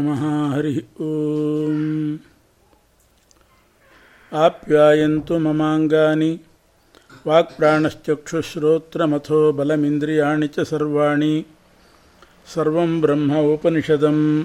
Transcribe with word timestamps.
नमः 0.00 0.54
हरिः 0.54 0.80
ॐ 1.00 2.18
आप्यायन्तु 4.32 5.38
ममाङ्गानि, 5.38 6.40
वाक्प्राणश्चक्षुश्रोत्रमथो 7.26 9.52
बलमिन्द्रियाणि 9.52 10.48
च 10.48 10.60
सर्वाणि। 10.60 11.44
सर्वं 12.54 13.00
ब्रह्म 13.00 13.54
उपनिषदं 13.54 14.44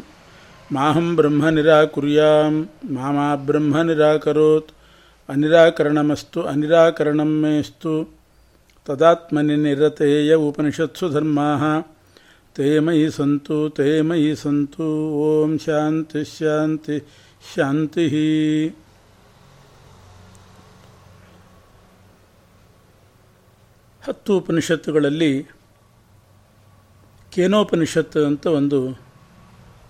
माहं 0.72 1.16
ब्रह्म 1.16 1.48
निराकुर्यां 1.48 2.66
मा 2.92 3.12
मा 3.12 3.36
ब्रह्म 3.36 3.78
निराकरोत्। 3.78 4.72
अनिराकरणमस्तु 5.30 6.42
अनिराकरणं 6.42 7.26
मेस्तु 7.26 8.06
तदात्मनि 8.88 9.58
निरतेय 9.58 10.34
उपनिषत्सु 10.34 11.10
धर्माः। 11.10 11.93
ते 12.57 12.69
मयि 12.81 13.11
सन्तु 13.11 13.57
ते 13.69 13.89
मयि 14.03 14.35
सन्तु 14.37 14.87
ಓಂ 15.25 15.53
ಶಾಂತಿ 15.59 16.21
ಶಾಂತಿ 16.31 16.97
ಶಾಂತಿ 17.55 18.05
ಹತ್ತು 24.03 24.39
ಉಪನಿಷತ್ತುಗಳಲ್ಲಿ 24.39 25.33
ಕೇನೋಪನಿಷತ್ತು 27.33 28.21
ಅಂತ 28.27 28.47
ಒಂದು 28.59 28.79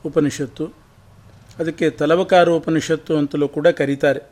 ಉಪನಿಷತ್ತು 0.04 0.64
ಅದಕ್ಕೆ 1.58 1.90
ತಲವಕಾರ 1.90 2.48
ಉಪನಿಷತ್ತು 2.50 3.12
ಅಂತಲೂ 3.16 3.48
ಕೂಡ 3.48 3.68
ಕರೀತಾರೆ 3.78 4.22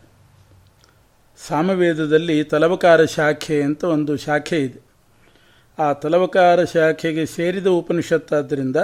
ಸಾಮವೇದದಲ್ಲಿ 1.40 2.44
ತಲವಕಾರ 2.44 3.00
ಶಾಖೆ 3.14 3.62
ಅಂತ 3.62 3.84
ಒಂದು 3.94 4.16
ಶಾಖೆ 4.16 4.58
ಇದೆ 4.58 4.80
ಆ 5.79 5.93
ತಲವಕಾರ 5.93 6.63
ಶಾಖೆಗೆ 6.63 7.25
ಸೇರಿದ 7.25 7.67
ಉಪನಿಷತ್ತಾದ್ದರಿಂದ 7.67 8.75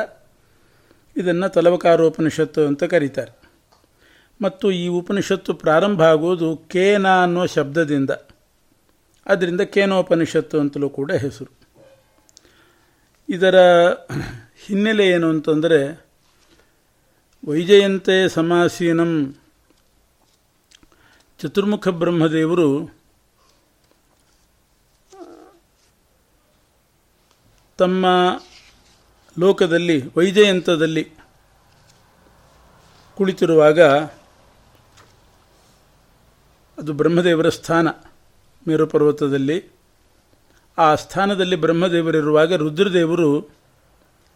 ಇದನ್ನು 1.17 1.49
ತಲವಕಾರೋಪನಿಷತ್ತು 1.49 2.61
ಅಂತ 2.61 2.83
ಕರೀತಾರೆ. 2.83 3.37
ಮತ್ತು 4.41 4.71
ಈ 4.71 4.87
ಉಪನಿಷತ್ತು 4.87 5.53
ಪ್ರಾರಂಭ 5.53 6.01
ಆಗುವುದು 6.01 6.57
ಕೇನ 6.57 7.07
ಅನ್ನೋ 7.23 7.45
ಶಬ್ದದಿಂದ. 7.45 8.09
ಅದರಿಂದ 9.25 9.61
ಕೇನೋಪನಿಷತ್ತು 9.61 10.59
ಅಂತಲೂ 10.59 10.89
ಕೂಡ 10.89 11.11
ಹೆಸರು. 11.11 11.57
ಇದರ 13.29 13.55
ಹಿನ್ನೆಲೆ 14.65 15.07
ಏನು 15.07 15.29
ಅಂತಂದರೆ, 15.29 16.05
ವೈಜಯಂತೆ 17.47 18.29
ಸಮಾಸೀನಂ 18.29 19.35
ಚತುರ್ಮುಖ 21.39 21.87
ಬ್ರಹ್ಮದೇವರು 21.87 22.96
ತಮ್ಮ 27.77 28.05
ಲೋಕದಲ್ಲಿ, 29.39 30.03
ವೈಜಯಂತದಲ್ಲಿ 30.17 31.03
ಕುಳಿತಿರುವಾಗ 33.17 33.81
ಅದು 36.77 36.93
ಬ್ರಹ್ಮದೇವರ 36.93 37.49
ಸ್ಥಾನ 37.49 37.87
ಮೇರು 38.67 38.87
ಪರ್ವತದಲ್ಲಿ 38.87 39.65
ಆ 40.77 40.95
ಸ್ಥಾನದಲ್ಲಿ 40.95 41.55
ಬ್ರಹ್ಮದೇವರಿರುವಾಗ 41.55 42.53
ರುದ್ರದೇವರು 42.53 43.49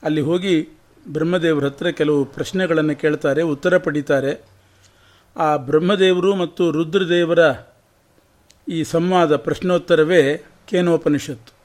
ಅಲ್ಲಿ 0.04 0.22
ಹೋಗಿ 0.22 0.70
ಬ್ರಹ್ಮದೇವರ 1.08 1.66
ಹತ್ರ 1.66 1.88
ಕೆಲವು 1.88 2.26
ಪ್ರಶ್ನೆಗಳನ್ನು 2.26 2.96
ಕೇಳ್ತಾರೆ, 2.96 3.42
ಉತ್ತರ 3.42 3.78
ಪಡಿತಾರೆ. 3.78 4.42
ಆ 5.38 5.56
ಬ್ರಹ್ಮದೇವರು 5.56 6.36
ಮತ್ತು 6.36 6.72
ರುದ್ರದೇವರ 6.72 7.40
ಈ 8.68 8.84
ಸಂವಾದ 8.84 9.36
ಪ್ರಶ್ನೋತ್ತರವೇ 9.36 10.44
ಕೇನೋಪನಿಷತ್ತು. 10.68 11.61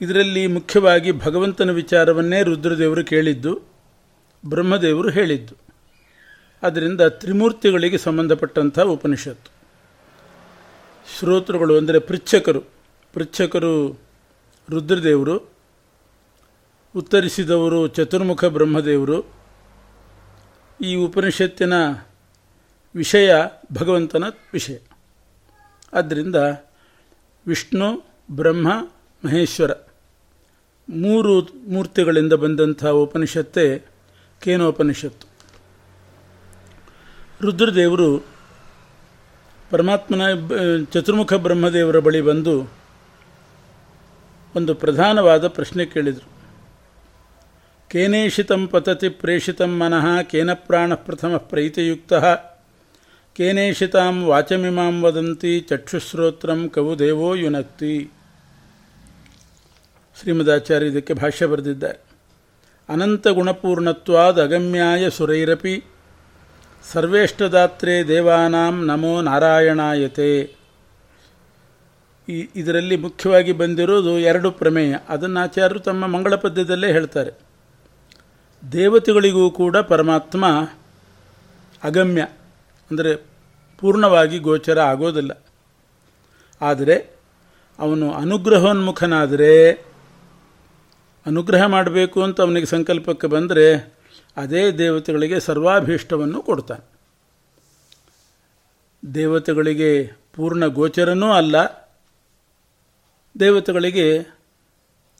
ಇದರಲ್ಲಿ 0.00 0.46
ಮುಖ್ಯವಾಗಿ 0.46 1.12
ಭಗವಂತನ 1.12 1.70
ವಿಚಾರವನ್ನೇ 1.70 2.42
ರುದ್ರದೇವರು 2.42 3.04
ಕೇಳಿದ್ದು, 3.04 3.62
ಬ್ರಹ್ಮದೇವರು 4.46 5.10
ಹೇಳಿದ್ದು. 5.10 5.54
ಅದರಿಂದ 6.62 7.00
ತ್ರಿಮೂರ್ತಿಗಳಿಗೆ 7.00 7.98
ಸಂಬಂಧಪಟ್ಟಂಥ 7.98 8.78
ಉಪನಿಷತ್ತು. 8.78 9.50
ಶ್ರೋತೃಗಳು 11.18 11.76
ಅಂದರೆ 11.76 11.98
ಪೃಚ್ಛಕರು. 11.98 12.62
ಪೃಚ್ಛಕರು 13.12 14.00
ರುದ್ರದೇವರು, 14.70 15.50
ಉತ್ತರಿಸಿದವರು 16.96 17.88
ಚತುರ್ಮುಖ 17.88 18.44
ಬ್ರಹ್ಮದೇವರು. 18.44 19.24
ಈ 20.82 20.94
ಉಪನಿಷತ್ತಿನ 20.94 21.72
ವಿಷಯ 22.94 23.34
ಭಗವಂತನ 23.72 24.24
ವಿಷಯ. 24.52 24.76
ಆದ್ದರಿಂದ 25.92 26.36
ವಿಷ್ಣು, 27.46 28.04
ಬ್ರಹ್ಮ, 28.30 28.72
ಮಹೇಶ್ವರ. 29.24 29.70
ಮೂರು 30.90 31.48
ಮೂರ್ತಿಗಳಿಂದ 31.66 32.32
ಬಂದಂಥ 32.32 32.84
ಉಪನಿಷತ್ತೇ 32.84 33.84
ಕೇನೋಪನಿಷತ್ತು. 34.42 35.26
ರುದ್ರದೇವರು 37.42 38.24
ಪರಮಾತ್ಮನ 39.70 40.22
ಚತುರ್ಮುಖ 40.84 41.32
ಬ್ರಹ್ಮದೇವರ 41.34 41.98
ಬಳಿ 41.98 42.20
ಬಂದು 42.20 42.72
ಒಂದು 44.56 44.74
ಪ್ರಧಾನವಾದ 44.74 45.48
ಪ್ರಶ್ನೆ 45.48 45.84
ಕೇಳಿದರು. 45.84 46.28
ಕೇನೇಷಿತಂ 47.90 48.66
ಪತತಿ 48.66 49.08
ಪ್ರೇಷಿತಂ 49.08 49.78
ಮನಃ 49.78 50.22
ಕೇನ 50.22 50.52
ಪ್ರಾಣ 50.52 50.94
ಪ್ರಥಮ 50.94 51.36
ಪ್ರೈತಯುಕ್ತ 51.36 52.12
ಕೇನೇಷಿತಾಂ 53.36 54.24
ವಾಚಮಿಮಾಂ 54.24 55.02
ವದಂತಿ 55.02 55.60
ಚಕ್ಷುಶ್ರೋತ್ರಂ 55.60 56.68
ಕವು 56.68 56.98
ದೇವೋ 56.98 57.34
ಯುನಕ್ತಿ. 57.34 58.10
ಶ್ರೀಮದಾಚಾರ್ಯ 60.20 60.86
ಇದಕ್ಕೆ 60.86 61.12
ಭಾಷ್ಯ 61.14 61.46
ಬರೆದಿದ್ದಾರೆ. 61.46 61.98
ಅನಂತ 62.88 63.28
ಗುಣಪೂರ್ಣತ್ವಾದ 63.28 64.42
ಅಗಮ್ಯಾಯ 64.42 65.10
ಸುರೈರಪಿ 65.10 65.74
ಸರ್ವೇಷ್ಟದಾತ್ರೇ 66.92 67.94
ದೇವಾನಾಂ 68.04 68.86
ನಮೋ 68.86 69.20
ನಾರಾಯಣಾಯತೆ. 69.20 70.30
ಈ 72.28 72.38
ಇದರಲ್ಲಿ 72.56 72.96
ಮುಖ್ಯವಾಗಿ 72.96 73.52
ಬಂದಿರೋದು 73.52 74.18
ಎರಡು 74.18 74.50
ಪ್ರಮೇಯ. 74.50 74.92
ಅದನ್ನು 75.08 75.40
ಆಚಾರ್ಯರು 75.40 75.80
ತಮ್ಮ 75.80 76.06
ಮಂಗಳ 76.06 76.34
ಪದ್ಯದಲ್ಲೇ 76.34 76.92
ಹೇಳ್ತಾರೆ. 76.92 77.32
ದೇವತೆಗಳಿಗೂ 78.62 79.50
ಕೂಡ 79.50 79.76
ಪರಮಾತ್ಮ 79.76 80.44
ಅಗಮ್ಯ, 81.84 82.22
ಅಂದರೆ 82.90 83.12
ಪೂರ್ಣವಾಗಿ 83.78 84.38
ಗೋಚರ 84.38 84.78
ಆಗೋದಿಲ್ಲ. 84.80 85.32
ಆದರೆ 86.60 86.96
ಅವನು 87.78 88.12
ಅನುಗ್ರಹೋನ್ಮುಖನಾದರೆ 88.12 89.52
ಅನುಗ್ರಹ 91.26 91.66
ಮಾಡಬೇಕು 91.66 92.22
ಅಂತ 92.22 92.40
ಅವನಿಗೆ 92.40 92.66
ಸಂಕಲ್ಪಕ್ಕೆ 92.66 93.26
ಬಂದರೆ 93.26 93.94
ಅದೇ 94.36 94.70
ದೇವತೆಗಳಿಗೆ 94.70 95.40
ಸರ್ವಾಭೀಷ್ಟವನ್ನು 95.40 96.42
ಕೊಡ್ತಾನೆ. 96.42 97.00
ದೇವತೆಗಳಿಗೆ 99.14 100.12
ಪೂರ್ಣ 100.32 100.66
ಗೋಚರನೂ 100.66 101.32
ಅಲ್ಲ. 101.32 101.56
ದೇವತೆಗಳಿಗೆ 103.40 104.18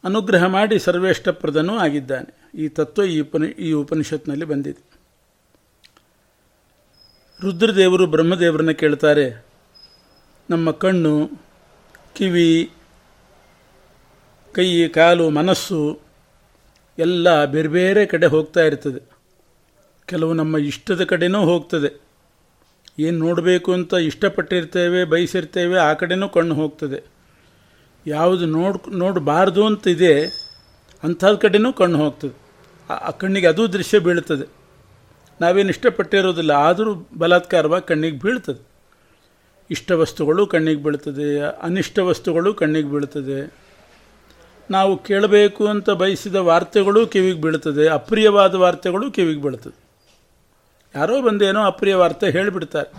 ಅನುಗ್ರಹ 0.04 0.44
ಮಾಡಿ 0.44 0.78
ಸರ್ವೇಷ್ಟಪ್ರದನೂ 0.78 1.78
ಆಗಿದ್ದಾನೆ. 1.78 2.40
ಈ 2.54 2.68
ತತ್ವ 2.68 3.04
ಈ 3.04 3.20
ಉಪನಿ, 3.20 3.46
ಈ 3.46 3.72
ಉಪನಿಷತ್ನಲ್ಲಿ 3.72 4.44
ಬಂದಿದೆ. 4.44 5.00
ರುದ್ರದೇವರು 7.42 8.06
ಬ್ರಹ್ಮದೇವರನ್ನ 8.06 8.70
ಕೇಳ್ತಾರೆ. 8.70 9.46
ನಮ್ಮ 10.50 10.70
ಕಣ್ಣು, 10.70 11.30
ಕಿವಿ 12.14 12.72
ಕೈ, 14.54 14.88
ಕಾಲು, 14.88 15.30
ಮನಸ್ಸು 15.30 16.00
ಎಲ್ಲ 16.98 17.44
ಬೇರೆ 17.44 17.68
ಬೇರೆ 17.68 18.06
ಕಡೆ 18.06 18.26
ಹೋಗ್ತಾ 18.26 18.60
ಇರ್ತದೆ. 18.60 19.00
ಕೆಲವು 20.06 20.32
ನಮ್ಮ 20.32 20.58
ಇಷ್ಟದ 20.58 21.04
ಕಡೆನೂ 21.04 21.40
ಹೋಗ್ತದೆ. 21.44 21.90
ಏನು 22.98 23.18
ನೋಡಬೇಕು 23.18 23.72
ಅಂತ 23.72 23.94
ಇಷ್ಟಪಟ್ಟಿರ್ತೇವೆ, 23.94 25.04
ಬಯಸಿರ್ತೇವೆ, 25.04 25.78
ಆ 25.78 25.92
ಕಡೆನೂ 25.92 26.28
ಕಣ್ಣು 26.28 26.54
ಹೋಗ್ತದೆ. 26.54 26.98
ಯಾವುದು 28.06 28.46
ನೋಡ್, 28.46 28.78
ನೋಡಬಾರ್ದು 28.94 29.66
ಅಂತಿದೆ 29.66 30.14
ಅಂಥದ್ದು 31.04 31.38
ಕಡೆನೂ 31.38 31.72
ಕಣ್ಣು 31.72 31.98
ಹೋಗ್ತದೆ. 31.98 32.34
ಆ 32.90 33.10
ಕಣ್ಣಿಗೆ 33.10 33.46
ಅದು 33.46 33.72
ದೃಶ್ಯ 33.72 33.98
ಬೀಳ್ತದೆ. 33.98 34.46
ನಾವೇನು 35.40 35.68
ಇಷ್ಟಪಟ್ಟಿರೋದಿಲ್ಲ, 35.68 36.50
ಆದರೂ 36.50 36.94
ಬಲಾತ್ಕಾರವಾಗಿ 37.18 37.88
ಕಣ್ಣಿಗೆ 37.88 38.18
ಬೀಳ್ತದೆ. 38.18 38.62
ಇಷ್ಟ 39.70 39.92
ವಸ್ತುಗಳು 39.92 40.46
ಕಣ್ಣಿಗೆ 40.46 40.82
ಬೀಳ್ತದೆ, 40.82 41.40
ಅನಿಷ್ಟ 41.62 41.98
ವಸ್ತುಗಳು 41.98 42.54
ಕಣ್ಣಿಗೆ 42.54 42.88
ಬೀಳ್ತದೆ. 42.88 43.69
ನಾವು 44.70 45.02
ಕೇಳಬೇಕು 45.02 45.66
ಅಂತ 45.66 45.90
ಬಯಸಿದ 45.90 46.34
ವಾರ್ತೆಗಳು 46.34 47.06
ಕಿವಿಗೆ 47.06 47.40
ಬೀಳ್ತದೆ 47.40 47.88
ಅಪ್ರಿಯವಾದ 47.88 48.54
ವಾರ್ತೆಗಳು 48.54 49.10
ಕಿವಿಗೆ 49.10 49.42
ಬೀಳ್ತದೆ 49.42 49.90
ಯಾರೋ 50.94 51.22
ಬಂದೇನೋ 51.22 51.60
ಅಪ್ರಿಯ 51.60 51.94
ವಾರ್ತೆ 51.94 52.30
ಹೇಳಿಬಿಡ್ತಾರೆ. 52.30 52.90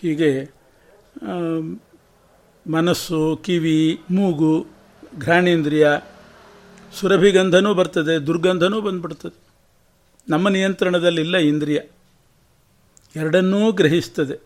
ಹೀಗೆ 0.00 0.50
ಮನಸ್ಸು, 2.70 3.40
ಕಿವಿ, 3.44 4.00
ಮೂಗು, 4.10 4.66
ಘ್ರಾಣೇಂದ್ರಿಯ, 5.20 5.88
ಸುರಭಿಗಂಧನೂ 7.00 7.74
ಬರ್ತದೆ, 7.74 8.26
ದುರ್ಗಂಧನೂ 8.26 8.80
ಬಂದ್ಬಿಡ್ತದೆ. 8.80 9.38
ನಮ್ಮ 10.28 10.48
ನಿಯಂತ್ರಣದಲ್ಲಿಲ್ಲ 10.48 11.36
ಇಂದ್ರಿಯ. 11.36 11.80
ಎರಡನ್ನೂ 13.16 13.72
ಗ್ರಹಿಸ್ತದೆ. 13.72 14.40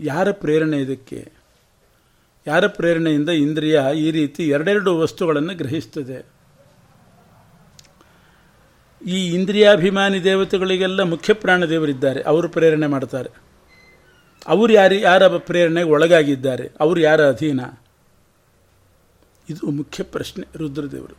ಯಾರ 0.00 0.30
ಪ್ರೇರಣೆ 0.32 0.80
ಇದಕ್ಕೆ? 0.80 1.32
ಯಾರ 2.46 2.66
ಪ್ರೇರಣೆಯಿಂದ 2.66 3.28
ಇಂದ್ರಿಯ 3.28 3.82
ಈ 3.96 4.10
ರೀತಿ 4.10 4.48
ಎರಡೆರಡು 4.48 4.98
ವಸ್ತುಗಳನ್ನು 4.98 5.54
ಗ್ರಹಿಸ್ತದೆ? 5.56 6.26
ಈ 9.06 9.34
ಇಂದ್ರಿಯಾಭಿಮಾನಿ 9.34 10.24
ದೇವತೆಗಳಿಗೆಲ್ಲ 10.24 11.02
ಮುಖ್ಯ 11.02 11.32
ಪ್ರಾಣ 11.32 11.64
ದೇವರಿದ್ದಾರೆ. 11.64 12.22
ಅವರು 12.22 12.48
ಪ್ರೇರಣೆ 12.48 12.86
ಮಾಡ್ತಾರೆ. 12.86 13.30
ಅವರು 14.46 14.72
ಯಾರು, 14.72 14.94
ಯಾರ 14.94 15.26
ಪ್ರೇರಣೆಗೆ 15.26 15.90
ಒಳಗಾಗಿದ್ದಾರೆ? 15.90 16.70
ಅವರು 16.80 17.00
ಯಾರ 17.00 17.28
ಅಧೀನ? 17.28 17.60
ಇದು 19.50 19.70
ಮುಖ್ಯ 19.70 20.04
ಪ್ರಶ್ನೆ 20.04 20.58
ರುದ್ರದೇವರು. 20.58 21.16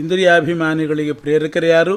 ಇಂದ್ರಿಯಾಭಿಮಾನಿಗಳಿಗೆ 0.00 1.12
ಪ್ರೇರಕರು 1.12 1.66
ಯಾರು? 1.66 1.96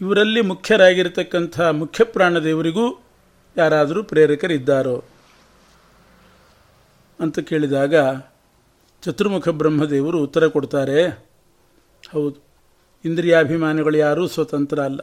ಇವರಲ್ಲಿ 0.00 0.40
ಮುಖ್ಯರಾಗಿರ್ತಕ್ಕಂಥ 0.40 1.60
ಮುಖ್ಯ 1.60 2.04
ಪ್ರಾಣದೇವರಿಗೂ 2.04 3.04
ಯಾರಾದರೂ 3.56 4.02
ಪ್ರೇರಕರಿದ್ದಾರೋ? 4.02 5.04
ಅಂತ 7.20 7.38
ಕೇಳಿದಾಗ, 7.38 7.94
ಚತುರ್ಮುಖ 9.02 9.48
ಬ್ರಹ್ಮದೇವರು 9.48 10.22
ಉತ್ತರ 10.22 10.46
ಕೊಡ್ತಾರೆ. 10.46 11.06
ಹೌದು. 12.12 12.44
ಇಂದ್ರಿಯಾಭಿಮಾನಿಗಳು 13.04 13.96
ಯಾರೂ 13.96 14.26
ಸ್ವತಂತ್ರ 14.26 14.78
ಅಲ್ಲ. 14.78 15.00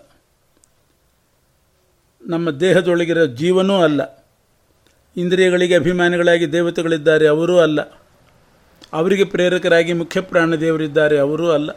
ನಮ್ಮ 2.27 2.51
ದೇಹದೊಳಗಿರೋ 2.51 3.25
ಜೀವನೂ 3.25 3.81
ಅಲ್ಲ. 3.81 4.25
ಇಂದ್ರಿಯಗಳಿಗೆ 5.17 5.75
ಅಭಿಮಾನಿಗಳಾಗಿ 5.75 6.51
ದೇವತೆಗಳಿದ್ದಾರೆ, 6.51 7.27
ಅವರೂ 7.27 7.57
ಅಲ್ಲ. 7.57 7.81
ಅವರಿಗೆ 8.93 9.23
ಪ್ರೇರಕರಾಗಿ 9.23 9.93
ಮುಖ್ಯ 9.93 10.21
ಪ್ರಾಣದೇವರಿದ್ದಾರೆ 10.21 11.17
ಅವರೂ 11.17 11.49
ಅಲ್ಲ. 11.49 11.71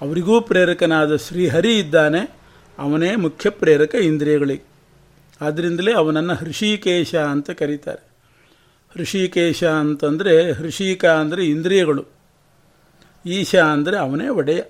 ಅವರಿಗೂ 0.00 0.40
ಪ್ರೇರಕನಾದ 0.40 1.16
ಶ್ರೀಹರಿ 1.16 1.78
ಇದ್ದಾನೆ. 1.78 2.36
ಅವನೇ 2.78 3.16
ಮುಖ್ಯ 3.16 3.50
ಪ್ರೇರಕ 3.50 3.94
ಇಂದ್ರಿಯಗಳಿಗೆ. 3.94 4.62
ಆದ್ದರಿಂದಲೇ 5.40 5.92
ಅವನನ್ನು 5.92 6.34
ಹೃಷಿಕೇಶ 6.34 7.14
ಅಂತ 7.14 7.50
ಕರೀತಾರೆ. 7.50 8.15
ಹೃಷಿಕೇಶ 8.96 9.64
ಅಂತಂದರೆ 9.64 10.52
ಹೃಷಿಕ 10.52 11.04
ಅಂದರೆ 11.04 11.46
ಇಂದ್ರಿಯಗಳು. 11.46 12.04
ಈಶ 13.26 13.56
ಅಂದರೆ 13.56 13.98
ಅವನೇ 13.98 14.28
ಒಡೆಯ. 14.28 14.62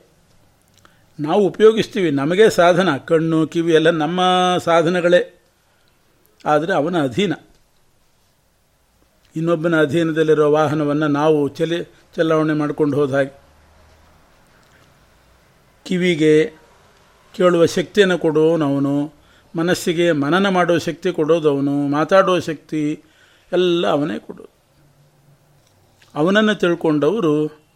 ನಾವು 1.20 1.46
ಉಪಯೋಗಿಸ್ತೀವಿ, 1.46 2.10
ನಮಗೆ 2.10 2.50
ಸಾಧನ, 2.50 2.96
ಕಣ್ಣು, 2.96 3.46
ಕಿವಿ 3.46 3.72
ಎಲ್ಲ 3.72 3.90
ನಮ್ಮ 3.90 4.20
ಸಾಧನಗಳೇ. 4.58 5.40
ಆದರೆ 6.44 6.72
ಅವನ 6.74 7.02
ಅಧೀನ. 7.02 7.32
ಇನ್ನೊಬ್ಬನ 9.36 9.80
ಅಧೀನದಲ್ಲಿರೋ 9.80 10.50
ವಾಹನವನ್ನು 10.50 11.08
ನಾವು 11.08 11.48
ಚಲಿ, 11.48 11.84
ಚಲಾವಣೆ 12.16 12.52
ಮಾಡಿಕೊಂಡು 12.52 12.96
ಹೋದ 12.96 13.22
ಕಿವಿಗೆ 15.84 16.52
ಕೇಳುವ 17.34 17.66
ಶಕ್ತಿಯನ್ನು 17.66 18.18
ಕೊಡೋನವನು, 18.18 19.12
ಮನಸ್ಸಿಗೆ 19.56 20.12
ಮನನ 20.12 20.48
ಮಾಡೋ 20.48 20.78
ಶಕ್ತಿ 20.78 21.12
ಕೊಡೋದು 21.12 21.50
ಅವನು 21.50 21.88
ಮಾತಾಡೋ 21.88 22.40
ಶಕ್ತಿ 22.40 23.02
ಎಲ್ಲ 23.52 23.86
ಅವನೇ 23.86 24.18
ಕೊಡು. 24.18 24.46
ಅವನನ್ನು 26.14 26.54
ತಿಳ್ಕೊಂಡವರು 26.54 27.66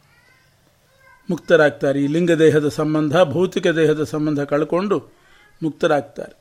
ಮುಕ್ತರಾಗ್ತಾರೆ. 1.31 2.01
ಈ 2.01 2.07
ಲಿಂಗದೇಹದ 2.07 2.69
ಸಂಬಂಧ, 2.69 3.23
ಭೌತಿಕ 3.23 3.67
ದೇಹದ 3.67 4.05
ಸಂಬಂಧ 4.05 4.41
ಕಳ್ಕೊಂಡು 4.41 5.13
ಮುಕ್ತರಾಗ್ತಾರೆ. 5.63 6.33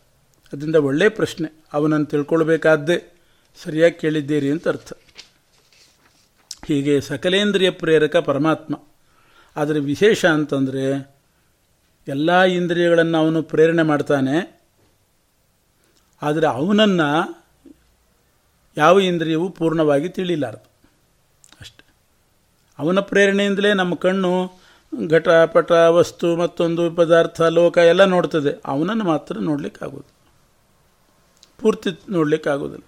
ಅದರಿಂದ 0.53 0.75
ಒಳ್ಳೆಯ 0.75 1.09
ಪ್ರಶ್ನೆ. 1.09 1.63
ಅವನನ್ನು 1.73 2.05
ತಿಳ್ಕೊಳ್ಬೇಕಾದ್ದೇ 2.05 3.13
ಸರಿಯಾಗಿ 3.63 3.95
ಕೇಳಿದ್ದೀರಿ 3.95 4.51
ಅಂತ 4.51 4.67
ಅರ್ಥ. 4.67 4.93
ಹೀಗೆ 6.65 7.01
ಸಕಲೇಂದ್ರಿಯ 7.01 7.69
ಪ್ರೇರಕ 7.69 8.15
ಪರಮಾತ್ಮ. 8.15 8.75
ಆದರೆ 9.55 9.79
ವಿಶೇಷ 9.79 10.25
ಅಂತಂದರೆ 10.25 11.15
ಎಲ್ಲ 12.07 12.43
ಇಂದ್ರಿಯಗಳನ್ನು 12.43 13.17
ಅವನು 13.17 13.43
ಪ್ರೇರಣೆ 13.43 13.83
ಮಾಡ್ತಾನೆ. 13.83 14.61
ಆದರೆ 16.21 16.47
ಅವನನ್ನು 16.47 17.38
ಯಾವ 18.79 18.99
ಇಂದ್ರಿಯವು 18.99 19.49
ಪೂರ್ಣವಾಗಿ 19.49 20.09
ತಿಳಿಲಾರದು. 20.09 20.67
ಅಷ್ಟೆ. 21.61 21.83
ಅವನ 22.79 22.99
ಪ್ರೇರಣೆಯಿಂದಲೇ 22.99 23.73
ನಮ್ಮ 23.73 23.95
ಕಣ್ಣು 23.95 24.51
ಘಟ, 25.07 25.29
ಪಟ, 25.29 25.71
ವಸ್ತು, 25.71 26.27
ಮತ್ತೊಂದು 26.35 26.91
ಪದಾರ್ಥ, 26.91 27.41
ಲೋಕ 27.41 27.77
ಎಲ್ಲ 27.77 28.03
ನೋಡ್ತದೆ. 28.05 28.61
ಅವನನ್ನು 28.65 29.03
ಮಾತ್ರ 29.03 29.37
ನೋಡಲಿಕ್ಕಾಗೋದು 29.39 30.09
ಪೂರ್ತಿ 31.59 31.89
ನೋಡಲಿಕ್ಕಾಗೋದಿಲ್ಲ 32.09 32.85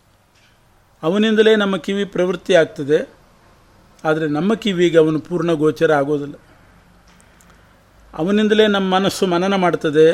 ಅವನಿಂದಲೇ 1.04 1.56
ನಮ್ಮ 1.56 1.76
ಕಿವಿ 1.78 2.06
ಪ್ರವೃತ್ತಿ 2.06 2.54
ಆಗ್ತದೆ. 2.56 3.10
ಆದರೆ 4.04 4.28
ನಮ್ಮ 4.28 4.54
ಕಿವಿಗೆ 4.54 4.98
ಅವನು 4.98 5.20
ಪೂರ್ಣ 5.20 5.52
ಗೋಚರ 5.54 5.92
ಆಗೋದಿಲ್ಲ 5.94 6.34
ಅವನಿಂದಲೇ 8.14 8.68
ನಮ್ಮ 8.68 8.96
ಮನಸ್ಸು 8.96 9.28
ಮನನ 9.28 9.56
ಮಾಡ್ತದೆ. 9.56 10.08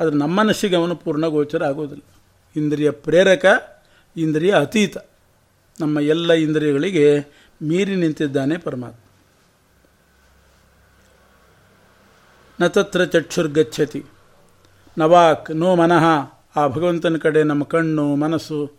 ಆದರೆ 0.00 0.14
ನಮ್ಮ 0.14 0.40
ಮನಸ್ಸಿಗೆ 0.40 0.76
ಅವನು 0.76 0.96
ಪೂರ್ಣ 0.96 1.26
ಗೋಚರ 1.26 1.62
ಆಗೋದಿಲ್ಲ 1.64 2.04
ಇಂದ್ರಿಯ 2.56 2.90
ಪ್ರೇರಕ 2.90 3.46
ಇಂದ್ರಿಯ 4.16 4.54
ಅತೀತ. 4.54 4.96
ನಮ್ಮ 5.80 6.00
ಎಲ್ಲ 6.00 6.32
ಇಂದ್ರಿಯಗಳಿಗೆ 6.32 7.20
ಮೀರಿ 7.62 7.94
ನಿಂತಿದ್ದಾನೆ 7.96 8.56
ಪರಮಾತ್ಮ. 8.56 8.98
ನ 12.60 12.66
ತತ್ರ 12.66 13.04
ಚಕ್ಷುರ್ಗಚ್ಚತಿ 13.04 14.04
ನವಾಕ್ 14.98 15.50
ನೋ 15.50 15.74
ಮನಃ. 15.74 16.04
ಆ 16.56 16.66
ಭಗವಂತನ 16.66 17.16
ಕಡೆ 17.16 17.42
ನಮ್ಮ 17.42 17.64
ಕಣ್ಣು, 17.64 18.16
ಮನಸ್ಸು 18.16 18.72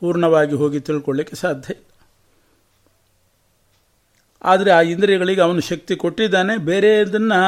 ಪೂರ್ಣವಾಗಿ 0.00 0.54
ಹೋಗಿ 0.54 0.80
ತಿಳ್ಕೊಳ್ಳಿಕ್ಕೆ 0.80 1.36
ಸಾಧ್ಯ 1.36 1.74
ಇಲ್ಲ. 1.74 1.84
ಆದರೆ 4.42 4.70
ಆ 4.70 4.80
ಇಂದ್ರಿಯಗಳಿಗೆ 4.80 5.40
ಅವನು 5.40 5.60
ಶಕ್ತಿ 5.60 5.96
ಕೊಟ್ಟಿದ್ದಾನೆ, 5.96 6.56
ಬೇರೆದನ್ನು 6.56 7.40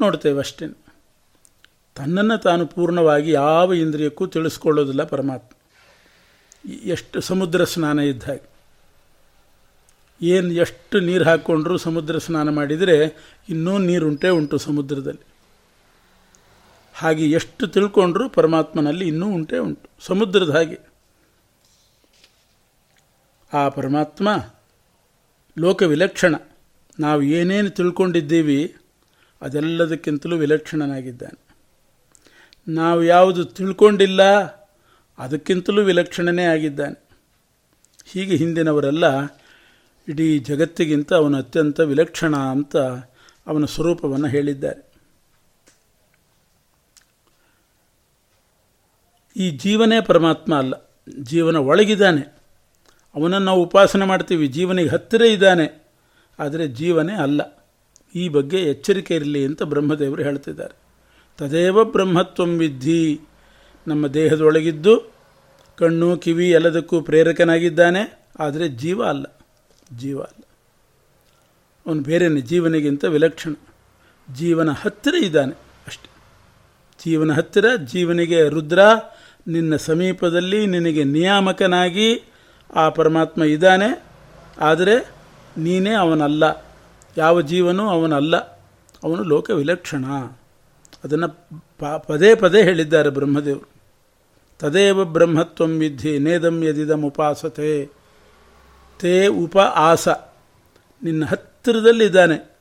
ನೋಡ್ತೇವೆ 0.00 0.38
ಅಷ್ಟೇ 0.38 0.66
ತನ್ನನ್ನು 1.94 2.38
ತಾನು 2.38 2.66
ಪೂರ್ಣವಾಗಿ 2.66 3.30
ಯಾವ 3.30 3.74
ಇಂದ್ರಿಯಕ್ಕೂ 3.74 4.26
ತಿಳಿಸ್ಕೊಳ್ಳೋದಿಲ್ಲ 4.26 5.04
ಪರಮಾತ್ಮ. 5.04 5.57
ಎಷ್ಟು 6.66 7.20
ಸಮುದ್ರ 7.20 7.64
ಸ್ನಾನ 7.64 7.98
ಇದ್ದ 7.98 8.22
ಹಾಗೆ. 8.22 8.58
ಏನು 10.22 10.52
ಎಷ್ಟು 10.52 11.00
ನೀರು 11.00 11.24
ಹಾಕ್ಕೊಂಡ್ರೂ 11.24 11.76
ಸಮುದ್ರ 11.76 12.18
ಸ್ನಾನ 12.18 12.48
ಮಾಡಿದರೆ 12.48 13.16
ಇನ್ನೂ 13.48 13.78
ನೀರುಂಟೇ 13.78 14.28
ಉಂಟು 14.28 14.58
ಸಮುದ್ರದಲ್ಲಿ. 14.58 15.26
ಹಾಗೆ 16.94 17.30
ಎಷ್ಟು 17.30 17.66
ತಿಳ್ಕೊಂಡ್ರು 17.66 18.28
ಪರಮಾತ್ಮನಲ್ಲಿ 18.28 19.08
ಇನ್ನೂ 19.08 19.26
ಉಂಟೇ 19.26 19.58
ಉಂಟು, 19.58 19.90
ಸಮುದ್ರದ 20.00 20.50
ಹಾಗೆ. 20.50 20.78
ಆ 23.52 23.68
ಪರಮಾತ್ಮ 23.68 24.28
ಲೋಕ 25.58 25.82
ವಿಲಕ್ಷಣ. 25.82 26.34
ನಾವು 27.00 27.22
ಏನೇನು 27.22 27.70
ತಿಳ್ಕೊಂಡಿದ್ದೀವಿ 27.70 28.76
ಅದೆಲ್ಲದಕ್ಕಿಂತಲೂ 29.42 30.36
ವಿಲಕ್ಷಣನಾಗಿದ್ದಾನೆ. 30.36 31.48
ನಾವು 32.68 33.04
ಯಾವುದು 33.04 33.44
ತಿಳ್ಕೊಂಡಿಲ್ಲ 33.44 34.22
ಅದಕ್ಕಿಂತಲೂ 35.18 35.82
ವಿಲಕ್ಷಣನೇ 35.82 36.44
ಆಗಿದ್ದಾನೆ. 36.44 37.08
ಹೀಗೆ 38.06 38.36
ಹಿಂದಿನವರೆಲ್ಲ 38.36 39.24
ಇಡೀ 40.08 40.38
ಜಗತ್ತಿಗಿಂತ 40.38 41.12
ಅವನು 41.12 41.38
ಅತ್ಯಂತ 41.38 41.80
ವಿಲಕ್ಷಣ 41.80 42.36
ಅಂತ 42.36 42.76
ಅವನ 43.46 43.64
ಸ್ವರೂಪವನ್ನು 43.64 44.28
ಹೇಳಿದ್ದಾರೆ. 44.28 44.88
ಈ 49.36 49.50
ಜೀವನೇ 49.50 50.00
ಪರಮಾತ್ಮ 50.00 50.58
ಅಲ್ಲ. 50.58 50.74
ಜೀವನ 51.22 51.56
ಒಳಗಿದ್ದಾನೆ. 51.56 52.20
ಅವನನ್ನು 53.14 53.46
ನಾವು 53.46 53.62
ಉಪಾಸನೆ 53.62 54.04
ಮಾಡ್ತೀವಿ. 54.04 54.46
ಜೀವನಿಗೆ 54.46 54.90
ಹತ್ತಿರ 54.90 55.22
ಇದ್ದಾನೆ. 55.22 55.88
ಆದರೆ 56.38 56.68
ಜೀವನೇ 56.68 57.14
ಅಲ್ಲ. 57.14 57.70
ಈ 58.14 58.28
ಬಗ್ಗೆ 58.28 58.56
ಎಚ್ಚರಿಕೆ 58.56 59.14
ಇರಲಿ 59.14 59.46
ಅಂತ 59.46 59.62
ಬ್ರಹ್ಮದೇವರು 59.62 60.22
ಹೇಳ್ತಿದ್ದಾರೆ. 60.22 60.78
ತದೇವ 61.38 61.84
ಬ್ರಹ್ಮತ್ವಂ 61.84 62.58
ವಿದ್ಧಿ 62.58 63.20
ನಮ್ಮ 63.88 64.06
ದೇಹದೊಳಗಿದ್ದು 64.06 65.12
ಕಣ್ಣು, 65.76 66.16
ಕಿವಿ 66.16 66.50
ಎಲ್ಲದಕ್ಕೂ 66.50 67.00
ಪ್ರೇರಕನಾಗಿದ್ದಾನೆ. 67.00 68.26
ಆದರೆ 68.38 68.68
ಜೀವ 68.68 69.04
ಅಲ್ಲ. 69.04 69.24
ಜೀವ 69.96 70.22
ಅಲ್ಲ. 70.22 70.42
ಅವನು 71.86 72.02
ಬೇರೆಯೇ 72.02 72.40
ಜೀವನಿಗಿಂತ 72.40 73.04
ವಿಲಕ್ಷಣ. 73.04 73.54
ಜೀವನ 74.34 74.70
ಹತ್ತಿರ 74.70 75.14
ಇದ್ದಾನೆ 75.14 75.58
ಅಷ್ಟೆ. 75.86 76.10
ಜೀವನ 77.04 77.32
ಹತ್ತಿರ, 77.32 77.64
ಜೀವನಿಗೆ 77.84 78.48
ರುದ್ರ, 78.48 78.78
ನಿನ್ನ 79.46 79.76
ಸಮೀಪದಲ್ಲಿ 79.76 80.66
ನಿನಗೆ 80.66 81.04
ನಿಯಾಮಕನಾಗಿ 81.04 82.22
ಆ 82.74 82.88
ಪರಮಾತ್ಮ 82.88 83.44
ಇದ್ದಾನೆ. 83.44 84.04
ಆದರೆ 84.60 85.10
ನೀನೇ 85.58 85.90
ಅವನಲ್ಲ. 85.90 86.44
ಯಾವ 87.16 87.40
ಜೀವನೂ 87.40 87.88
ಅವನಲ್ಲ. 87.88 88.36
ಅವನು 89.04 89.22
ಲೋಕ 89.22 89.50
ವಿಲಕ್ಷಣ 89.50 90.04
ಅದನ್ನು 91.04 91.28
ಪದೇ 92.06 92.34
ಪದೇ 92.34 92.62
ಹೇಳಿದ್ದಾರೆ 92.62 93.10
ಬ್ರಹ್ಮದೇವರು. 93.10 93.77
ತದೇವ 94.58 95.04
ಬ್ರಹ್ಮತ್ವಂ 95.04 95.78
ವಿಧಿ 95.78 96.18
ನೇದಂ 96.18 96.64
ಯದಿದಂ 96.64 97.02
ಉಪಾಸತೆ. 97.02 97.90
ತೇ 99.00 99.26
ಉಪ 99.26 99.58
ಆಸ. 99.58 100.08
ನಿನ್ನ 101.02 101.24
ಹತ್ತಿರದಲ್ಲಿದ್ದಾನೆ. 101.24 102.58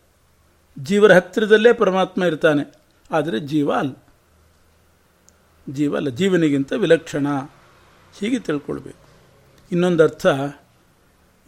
ಜೀವರ 0.79 1.11
ಹತ್ತಿರದಲ್ಲೇ 1.11 1.73
ಪರಮಾತ್ಮ 1.73 2.23
ಇರ್ತಾನೆ. 2.23 2.73
ಆದರೆ 3.11 3.39
ಜೀವ 3.39 3.73
ಅಲ್ಲ. 3.73 3.93
ಜೀವ 5.69 5.95
ಅಲ್ಲ. 5.95 6.09
ಜೀವನಿಗಿಂತ 6.09 6.73
ವಿಲಕ್ಷಣ. 6.73 7.27
ಹೀಗೆ 8.19 8.39
ತಿಳ್ಕೊಳ್ಬೇಕು. 8.39 9.07
ಇನ್ನೊಂದು 9.71 10.03
ಅರ್ಥ, 10.03 10.27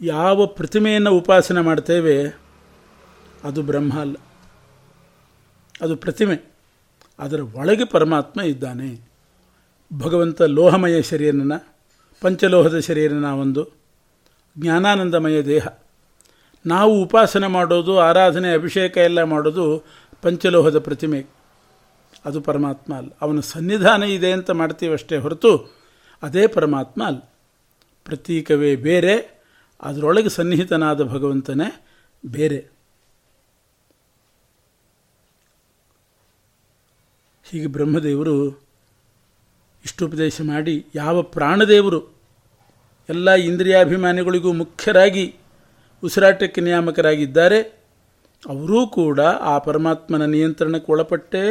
ಯಾವ 0.00 0.46
ಪ್ರತಿಮೆಯನ್ನು 0.46 1.10
ಉಪಾಸನೆ 1.10 1.60
ಮಾಡ್ತೇವೆ, 1.60 2.28
ಅದು 3.44 3.62
ಬ್ರಹ್ಮ 3.62 4.00
ಅಲ್ಲ. 4.00 4.16
ಅದು 5.80 5.96
ಪ್ರತಿಮೆ. 5.96 6.54
ಅದರ 7.18 7.40
ಒಳಗೆ 7.40 7.84
ಪರಮಾತ್ಮ 7.84 8.40
ಇದ್ದಾನೆ. 8.40 9.09
ಭಗವಂತ 9.98 10.42
ಲೋಹಮಯ 10.42 11.02
ಶರೀರನ, 11.02 11.52
ಪಂಚಲೋಹದ 12.20 12.78
ಶರೀರನ 12.78 13.24
ಒಂದು 13.24 13.68
ಜ್ಞಾನಾನಂದಮಯ 14.58 15.42
ದೇಹ. 15.42 15.66
ನಾವು 16.66 17.02
ಉಪಾಸನೆ 17.02 17.46
ಮಾಡೋದು, 17.46 17.98
ಆರಾಧನೆ, 17.98 18.52
ಅಭಿಷೇಕ 18.52 18.96
ಎಲ್ಲ 18.96 19.22
ಮಾಡೋದು 19.22 19.84
ಪಂಚಲೋಹದ 20.22 20.78
ಪ್ರತಿಮೆ. 20.78 21.26
ಅದು 22.24 22.40
ಪರಮಾತ್ಮ 22.40 22.94
ಅಲ್ಲ. 22.94 23.08
ಅವನ 23.20 23.40
ಸನ್ನಿಧಾನ 23.40 24.02
ಇದೆ 24.02 24.32
ಅಂತ 24.32 24.50
ಮಾಡ್ತೀವಷ್ಟೇ 24.50 25.16
ಹೊರತು 25.16 25.76
ಅದೇ 26.22 26.46
ಪರಮಾತ್ಮ 26.46 27.04
ಅಲ್ಲ. 27.04 27.18
ಪ್ರತೀಕವೇ 28.04 28.76
ಬೇರೆ, 28.76 29.42
ಅದರೊಳಗೆ 29.80 30.28
ಸನ್ನಿಹಿತನಾದ 30.28 31.02
ಭಗವಂತನೇ 31.02 31.86
ಬೇರೆ. 32.26 32.68
ಹೀಗೆ 37.44 37.66
ಬ್ರಹ್ಮದೇವರು 37.66 38.69
ಇಷ್ಟುಪದೇಶ 39.84 40.40
ಮಾಡಿ 40.44 40.86
ಯಾವ 40.94 41.22
ಪ್ರಾಣದೇವರು 41.22 42.00
ಎಲ್ಲ 43.08 43.30
ಇಂದ್ರಿಯಾಭಿಮಾನಿಗಳಿಗೂ 43.30 44.52
ಮುಖ್ಯರಾಗಿ 44.52 45.34
ಉಸಿರಾಟಕ್ಕೆ 46.02 46.60
ನಿಯಾಮಕರಾಗಿದ್ದಾರೆ, 46.60 47.60
ಅವರೂ 48.48 48.86
ಕೂಡ 48.86 49.20
ಆ 49.20 49.58
ಪರಮಾತ್ಮನ 49.58 50.24
ನಿಯಂತ್ರಣಕ್ಕೆ 50.24 50.92
ಒಳಪಟ್ಟೇ 50.92 51.42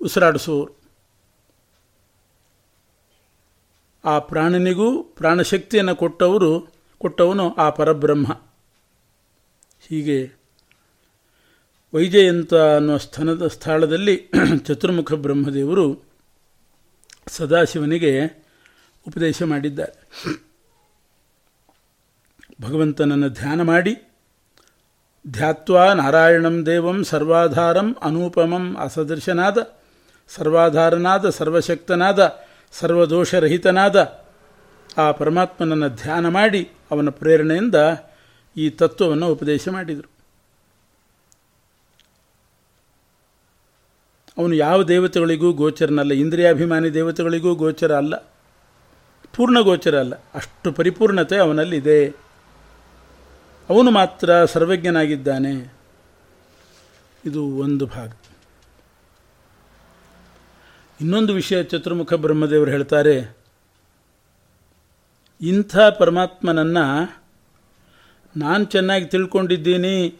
ಉಸಿರಾಡಿಸೋರು 0.00 0.72
ಆ 4.04 4.18
ಪ್ರಾಣನಿಗೂ 4.18 5.02
ಪ್ರಾಣಶಕ್ತಿಯನ್ನು 5.02 5.96
ಕೊಟ್ಟವರು, 5.96 6.52
ಕೊಟ್ಟವನು 6.98 7.54
ಆ 7.54 7.70
ಪರಬ್ರಹ್ಮ. 7.70 8.32
ಹೀಗೆ 9.88 10.32
ವೈಜಯಂತ 11.94 12.54
ಅನ್ನುವ 12.54 12.96
ಸ್ಥಾನದ 12.96 13.46
ಸ್ಥಳದಲ್ಲಿ 13.46 14.30
ಚತುರ್ಮುಖ 14.66 15.12
ಬ್ರಹ್ಮದೇವರು 15.12 16.09
ಸದಾಶಿವನಿಗೆ 17.30 18.12
ಉಪದೇಶ 19.08 19.42
ಮಾಡಿದ್ದಾರೆ. 19.42 19.96
ಭಗವಂತನನ್ನು 22.62 23.28
ಧ್ಯಾನ 23.28 23.62
ಮಾಡಿ, 23.62 23.94
ಧ್ಯಾತ್ವಾ 25.30 25.94
ನಾರಾಯಣಂ 25.94 26.66
ದೇವಂ 26.66 27.04
ಸರ್ವಾಧಾರಂ 27.04 27.96
ಅನೂಪಮಂ 28.02 28.76
ಅಸದೃಶನಾದ, 28.76 29.58
ಸರ್ವಾಧಾರನಾದ, 30.28 31.28
ಸರ್ವಶಕ್ತನಾದ, 31.28 32.20
ಸರ್ವದೋಷರಹಿತನಾದ, 32.72 33.96
ಆ 34.98 35.12
ಪರಮಾತ್ಮನನ್ನು 35.12 35.88
ಧ್ಯಾನ 35.88 36.28
ಮಾಡಿ 36.28 36.62
ಅವನ 36.90 37.08
ಪ್ರೇರಣೆಯಿಂದ 37.08 37.74
ಈ 38.56 38.70
ತತ್ವವನ್ನು 38.70 39.26
ಉಪದೇಶ 39.28 39.68
ಮಾಡಿದರು. 39.68 40.19
ಅವನು 44.40 44.54
ಯಾವ 44.54 44.82
ದೇವತೆಗಳಿಗೂ 44.82 45.48
ಗೋಚರನಲ್ಲ, 45.52 46.12
ಇಂದ್ರಿಯಾಭಿಮಾನಿ 46.12 46.90
ದೇವತೆಗಳಿಗೂ 46.94 47.54
ಗೋಚರ 47.54 47.92
ಅಲ್ಲ, 47.96 48.16
ಪೂರ್ಣ 49.36 49.60
ಗೋಚರ 49.60 49.98
ಅಲ್ಲ, 49.98 50.14
ಅಷ್ಟು 50.34 50.72
ಪರಿಪೂರ್ಣತೆ 50.72 51.36
ಅವನಲ್ಲಿದೆ. 51.36 51.98
ಅವನು 53.68 53.90
ಮಾತ್ರ 53.90 54.44
ಸರ್ವಜ್ಞನಾಗಿದ್ದಾನೆ. 54.44 55.52
ಇದು 57.24 57.42
ಒಂದು 57.44 57.86
ಭಾಗ. 57.86 58.10
ಇನ್ನೊಂದು 61.00 61.32
ವಿಷಯ 61.34 61.62
ಚತುರ್ಮುಖ 61.62 62.14
ಬ್ರಹ್ಮದೇವರು 62.14 62.70
ಹೇಳ್ತಾರೆ, 62.70 63.16
ಇಂಥ 65.40 65.76
ಪರಮಾತ್ಮನನ್ನು 65.98 66.86
ನಾನು 68.36 68.64
ಚೆನ್ನಾಗಿ 68.64 69.06
ತಿಳ್ಕೊಂಡಿದ್ದೀನಿ 69.06 70.14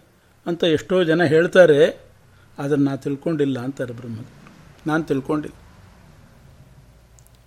ಅಂತ 0.47 0.65
ಎಷ್ಟೋ 0.65 1.05
ಜನ 1.05 1.25
ಹೇಳ್ತಾರೆ 1.25 2.10
ಆದರೆ 2.59 2.79
ನಾನು 2.79 2.99
ತಿಳ್ಕೊಂಡಿಲ್ಲ 2.99 3.59
ಅಂತಾರೆ 3.59 3.93
ಬ್ರಹ್ಮದೇವರು. 3.93 4.53
ನಾನು 4.87 5.05
ತಿಳ್ಕೊಂಡಿಲ್ಲ. 5.05 5.57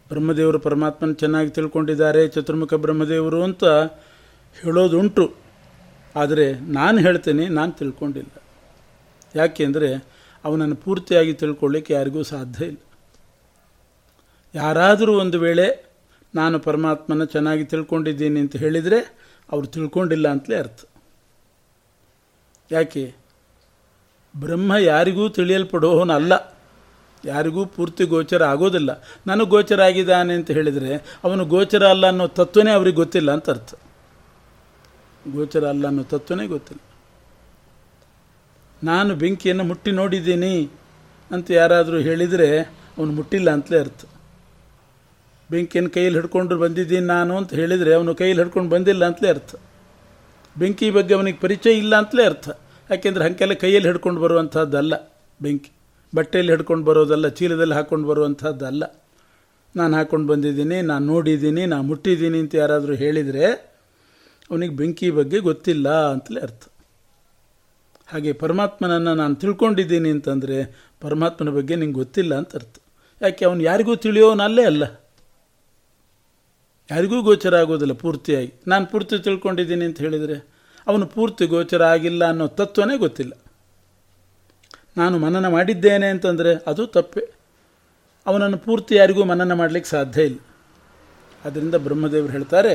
ಬ್ರಹ್ಮದೇವರು 0.08 0.60
ಪರಮಾತ್ಮನ 0.60 1.14
ಚೆನ್ನಾಗಿ 1.14 1.50
ತಿಳ್ಕೊಂಡಿದ್ದಾರೆ, 1.50 2.28
ಚತುರ್ಮುಖ 2.28 2.74
ಬ್ರಹ್ಮದೇವರು 2.74 3.44
ಅಂತ 3.44 3.64
ಹೇಳೋದುಂಟು. 4.62 5.36
ಆದರೆ 6.16 6.60
ನಾನು 6.60 6.98
ಹೇಳ್ತೇನೆ, 6.98 7.48
ನಾನು 7.48 7.72
ತಿಳ್ಕೊಂಡಿಲ್ಲ. 7.72 8.42
ಯಾಕೆಂದರೆ 9.36 10.08
ಅವನನ್ನು 10.44 10.76
ಪೂರ್ತಿಯಾಗಿ 10.76 11.34
ತಿಳ್ಕೊಳ್ಳಿಕ್ಕೆ 11.34 11.94
ಯಾರಿಗೂ 11.94 12.24
ಸಾಧ್ಯ 12.24 12.66
ಇಲ್ಲ. 12.66 12.78
ಯಾರಾದರೂ 14.56 15.20
ಒಂದು 15.20 15.40
ವೇಳೆ 15.40 15.94
ನಾನು 16.36 16.60
ಪರಮಾತ್ಮನ 16.60 17.24
ಚೆನ್ನಾಗಿ 17.24 17.64
ತಿಳ್ಕೊಂಡಿದ್ದೀನಿ 17.64 18.40
ಅಂತ 18.40 18.56
ಹೇಳಿದರೆ 18.56 19.16
ಅವರು 19.52 19.68
ತಿಳ್ಕೊಂಡಿಲ್ಲ 19.68 20.28
ಅಂತಲೇ 20.28 20.56
ಅರ್ಥ. 20.56 20.84
ಯಾಕೆ? 22.72 23.23
ಬ್ರಹ್ಮ 24.38 24.76
ಯಾರಿಗೂ 24.76 25.30
ತಿಳಿಯಲ್ಪಡೋವನಲ್ಲ 25.30 26.34
ಯಾರಿಗೂ 27.26 27.66
ಪೂರ್ತಿ 27.66 28.06
ಗೋಚರ 28.06 28.44
ಆಗೋದಿಲ್ಲ. 28.44 29.04
ನನಗೆ 29.28 29.46
ಗೋಚರ 29.46 29.82
ಆಗಿದ್ದಾನೆ 29.82 30.34
ಅಂತ 30.34 30.52
ಹೇಳಿದರೆ 30.52 31.20
ಅವನು 31.24 31.46
ಗೋಚರ 31.46 31.88
ಅಲ್ಲ 31.88 32.08
ಅನ್ನೋ 32.08 32.28
ತತ್ವನೇ 32.28 32.72
ಅವ್ರಿಗೆ 32.72 32.96
ಗೊತ್ತಿಲ್ಲ 32.96 33.32
ಅಂತ 33.32 33.50
ಅರ್ಥ. 33.50 33.74
ಗೋಚರ 35.28 35.68
ಅಲ್ಲ 35.68 35.88
ಅನ್ನೋ 35.88 36.04
ತತ್ವನೇ 36.04 36.48
ಗೊತ್ತಿಲ್ಲ. 36.48 36.82
ನಾನು 38.84 39.16
ಬೆಂಕಿಯನ್ನು 39.16 39.64
ಮುಟ್ಟಿ 39.64 39.92
ನೋಡಿದ್ದೀನಿ 39.92 40.70
ಅಂತ 41.32 41.52
ಯಾರಾದರೂ 41.52 42.00
ಹೇಳಿದರೆ 42.00 42.60
ಅವನು 42.98 43.12
ಮುಟ್ಟಿಲ್ಲ 43.12 43.52
ಅಂತಲೇ 43.52 43.80
ಅರ್ಥ. 43.80 44.06
ಬೆಂಕಿಯನ್ನು 45.52 45.92
ಕೈಯಲ್ಲಿ 45.92 46.20
ಹಿಡ್ಕೊಂಡು 46.20 46.58
ಬಂದಿದ್ದೀನಿ 46.58 47.06
ನಾನು 47.06 47.38
ಅಂತ 47.38 47.54
ಹೇಳಿದರೆ 47.54 47.94
ಅವನು 47.94 48.16
ಕೈಯಲ್ಲಿ 48.16 48.44
ಹಿಡ್ಕೊಂಡು 48.44 48.70
ಬಂದಿಲ್ಲ 48.70 49.06
ಅಂತಲೇ 49.06 49.30
ಅರ್ಥ. 49.30 49.56
ಬೆಂಕಿ 50.58 50.92
ಬಗ್ಗೆ 50.92 51.14
ಅವನಿಗೆ 51.14 51.38
ಪರಿಚಯ 51.38 51.72
ಇಲ್ಲ 51.72 51.96
ಅಂತಲೇ 51.96 52.26
ಅರ್ಥ. 52.26 52.50
ಯಾಕೆಂದರೆ 52.90 53.24
ಹಂಗೆಲ್ಲ 53.26 53.54
ಕೈಯಲ್ಲಿ 53.54 53.88
ಹಿಡ್ಕೊಂಡು 53.90 54.22
ಬರುವಂಥದ್ದಲ್ಲ 54.22 54.94
ಬೆಂಕಿ. 55.42 55.72
ಬಟ್ಟೆಯಲ್ಲಿ 56.16 56.52
ಹಿಡ್ಕೊಂಡು 56.54 56.86
ಬರೋದಲ್ಲ, 56.86 57.28
ಚೀಲದಲ್ಲಿ 57.28 57.74
ಹಾಕ್ಕೊಂಡು 57.74 58.08
ಬರುವಂಥದ್ದಲ್ಲ 58.08 58.84
ನಾನು 59.76 59.94
ಹಾಕ್ಕೊಂಡು 59.98 60.28
ಬಂದಿದ್ದೀನಿ, 60.34 60.82
ನಾನು 60.82 61.06
ನೋಡಿದ್ದೀನಿ, 61.06 61.66
ನಾನು 61.66 61.84
ಮುಟ್ಟಿದ್ದೀನಿ 61.84 62.40
ಅಂತ 62.40 62.56
ಯಾರಾದರೂ 62.56 62.94
ಹೇಳಿದರೆ 62.94 63.46
ಅವನಿಗೆ 64.50 64.76
ಬೆಂಕಿ 64.76 65.08
ಬಗ್ಗೆ 65.12 65.40
ಗೊತ್ತಿಲ್ಲ 65.40 65.88
ಅಂತಲೇ 66.08 66.40
ಅರ್ಥ. 66.42 66.64
ಹಾಗೆ 68.12 68.32
ಪರಮಾತ್ಮನನ್ನು 68.34 69.14
ನಾನು 69.16 69.36
ತಿಳ್ಕೊಂಡಿದ್ದೀನಿ 69.36 70.10
ಅಂತಂದರೆ 70.10 70.58
ಪರಮಾತ್ಮನ 71.02 71.50
ಬಗ್ಗೆ 71.50 71.76
ನಿಂಗೆ 71.76 71.94
ಗೊತ್ತಿಲ್ಲ 71.94 72.34
ಅಂತ 72.38 72.56
ಅರ್ಥ. 72.56 72.76
ಯಾಕೆ 73.22 73.46
ಅವನು 73.46 73.62
ಯಾರಿಗೂ 73.62 73.96
ತಿಳಿಯೋನಲ್ಲೇ 73.96 74.64
ಅಲ್ಲ. 74.64 74.84
ಯಾರಿಗೂ 76.90 77.22
ಗೋಚರ 77.22 77.56
ಆಗೋದಿಲ್ಲ 77.56 77.94
ಪೂರ್ತಿಯಾಗಿ. 77.94 78.54
ನಾನು 78.68 78.86
ಪೂರ್ತಿ 78.86 79.18
ತಿಳ್ಕೊಂಡಿದ್ದೀನಿ 79.18 79.86
ಅಂತ 79.86 80.00
ಹೇಳಿದರೆ 80.00 80.53
ಅವನು 80.88 81.06
ಪೂರ್ತಿ 81.06 81.46
ಗೋಚರ 81.46 81.84
ಆಗಿಲ್ಲ 81.84 82.28
ಅನ್ನೋ 82.28 82.48
ತತ್ವನೇ 82.48 82.98
ಗೊತ್ತಿಲ್ಲ. 82.98 83.34
ನಾನು 84.98 85.18
ಮನನ 85.18 85.48
ಮಾಡಿದ್ದೇನೆ 85.48 86.08
ಅಂತಂದರೆ 86.08 86.52
ಅದು 86.68 86.88
ತಪ್ಪೆ. 86.88 87.22
ಅವನನ್ನು 88.26 88.58
ಪೂರ್ತಿ 88.58 88.96
ಯಾರಿಗೂ 88.96 89.24
ಮನನ 89.24 89.54
ಮಾಡಲಿಕ್ಕೆ 89.54 89.90
ಸಾಧ್ಯ 89.90 90.24
ಇಲ್ಲ. 90.24 90.40
ಅದರಿಂದ 91.46 91.76
ಬ್ರಹ್ಮದೇವರು 91.76 92.32
ಹೇಳ್ತಾರೆ, 92.32 92.74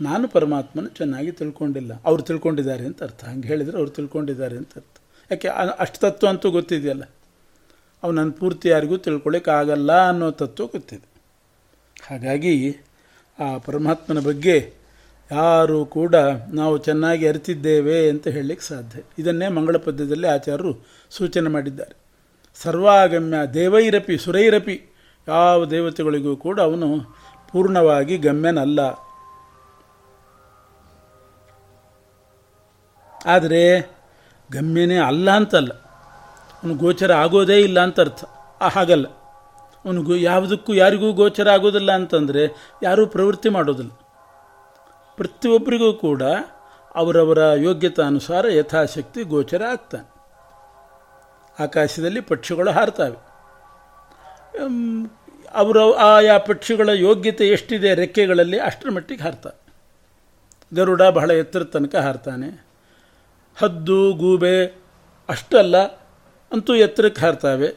ನಾನು 0.00 0.28
ಪರಮಾತ್ಮನ 0.28 0.86
ಚೆನ್ನಾಗಿ 0.86 1.32
ತಿಳ್ಕೊಂಡಿಲ್ಲ. 1.32 1.92
ಅವರು 2.04 2.22
ತಿಳ್ಕೊಂಡಿದ್ದಾರೆ 2.22 2.84
ಅಂತ 2.84 3.02
ಅರ್ಥ. 3.02 3.24
ಹಂಗೆ 3.24 3.48
ಹೇಳಿದರೆ 3.48 3.76
ಅವ್ರು 3.76 3.90
ತಿಳ್ಕೊಂಡಿದ್ದಾರೆ 3.90 4.56
ಅಂತ 4.56 4.72
ಅರ್ಥ. 4.76 4.96
ಯಾಕೆ 5.30 5.48
ಅಷ್ಟು 5.78 5.98
ತತ್ವ 6.00 6.28
ಅಂತೂ 6.28 6.50
ಗೊತ್ತಿದೆಯಲ್ಲ. 6.50 7.04
ಅವನನ್ನು 8.02 8.32
ಪೂರ್ತಿ 8.32 8.68
ಯಾರಿಗೂ 8.68 8.96
ತಿಳ್ಕೊಳ್ಳಿಕ್ಕೆ 8.96 9.50
ಆಗಲ್ಲ 9.50 10.08
ಅನ್ನೋ 10.08 10.30
ತತ್ವ 10.30 10.66
ಗೊತ್ತಿದೆ. 10.66 11.06
ಹಾಗಾಗಿ 12.06 12.76
ಆ 13.38 13.58
ಪರಮಾತ್ಮನ 13.58 14.18
ಬಗ್ಗೆ 14.20 14.83
ಯಾರೂ 15.32 15.86
ಕೂಡ 15.86 16.14
ನಾವು 16.52 16.78
ಚೆನ್ನಾಗಿ 16.78 17.28
ಅರಿತಿದ್ದೇವೆ 17.28 18.10
ಅಂತ 18.10 18.28
ಹೇಳಲಿಕ್ಕೆ 18.28 18.66
ಸಾಧ್ಯ. 18.66 19.00
ಇದನ್ನೇ 19.18 19.48
ಮಂಗಳ 19.48 19.76
ಪದ್ಯದಲ್ಲಿ 19.76 20.26
ಆಚಾರ್ಯರು 20.26 20.86
ಸೂಚನೆ 21.10 21.48
ಮಾಡಿದ್ದಾರೆ. 21.48 21.96
ಸರ್ವಾಗಮ್ಯ 22.62 23.36
ದೇವೈರಪಿ 23.54 24.18
ಸುರೈರಪಿ. 24.18 24.94
ಯಾವ 25.28 25.64
ದೇವತೆಗಳಿಗೂ 25.64 26.36
ಕೂಡ 26.36 26.60
ಅವನು 26.60 27.16
ಪೂರ್ಣವಾಗಿ 27.52 28.18
ಗಮ್ಯನಲ್ಲ. 28.18 28.80
ಆದರೆ 33.26 33.80
ಗಮ್ಯನೇ 34.52 34.96
ಅಲ್ಲ 34.96 35.30
ಅಂತಲ್ಲ. 35.30 35.72
ಅವನು 36.62 36.74
ಗೋಚರ 36.74 37.12
ಆಗೋದೇ 37.12 37.60
ಇಲ್ಲ 37.60 37.80
ಅಂತ 37.80 38.00
ಅರ್ಥ. 38.00 38.24
ಹಾಗಲ್ಲ. 38.62 39.06
ಅವನು 39.84 40.16
ಯಾವುದಕ್ಕೂ 40.16 40.74
ಯಾರಿಗೂ 40.74 41.12
ಗೋಚರ 41.12 41.48
ಆಗೋದಿಲ್ಲ 41.48 41.92
ಅಂತಂದರೆ 41.92 42.70
ಯಾರೂ 42.82 43.06
ಪ್ರವೃತ್ತಿ 43.06 43.48
ಮಾಡೋದಿಲ್ಲ. 43.48 44.03
ಪ್ರತಿಯೊಬ್ಬರಿಗೂ 45.16 45.92
ಕೂಡ 45.92 46.22
ಅವರವರ 46.94 47.38
ಯೋಗ್ಯತಾನುಸಾರ 47.38 48.48
ಯಥಾಶಕ್ತಿ 48.48 49.22
ಗೋಚರ 49.22 49.62
ಆಗ್ತಾನೆ. 49.62 50.14
ಆಕಾಶದಲ್ಲಿ 51.62 52.20
ಪಕ್ಷಿಗಳು 52.20 52.70
ಹಾರ್ತವೆ. 52.70 53.16
ಅವರ 55.52 55.76
ಆಯಾ 55.98 56.38
ಪಕ್ಷಿಗಳ 56.38 56.88
ಯೋಗ್ಯತೆ 56.88 57.48
ಎಷ್ಟಿದೆ 57.48 57.94
ರೆಕ್ಕೆಗಳಲ್ಲಿ 57.94 58.58
ಅಷ್ಟರ 58.58 58.90
ಮಟ್ಟಿಗೆ 58.90 59.22
ಹಾರ್ತವೆ 59.22 59.64
ಗರುಡ 60.76 61.02
ಬಹಳ 61.02 61.30
ಎತ್ತರ 61.30 61.64
ತನಕ 61.64 61.94
ಹಾರ್ತಾನೆ. 61.94 62.66
ಹದ್ದು, 63.56 64.12
ಗೂಬೆ 64.12 64.66
ಅಷ್ಟಲ್ಲ, 65.28 65.76
ಅಂತೂ 66.52 66.74
ಎತ್ತರಕ್ಕೆ 66.74 67.20
ಹಾರ್ತಾವೆ. 67.20 67.68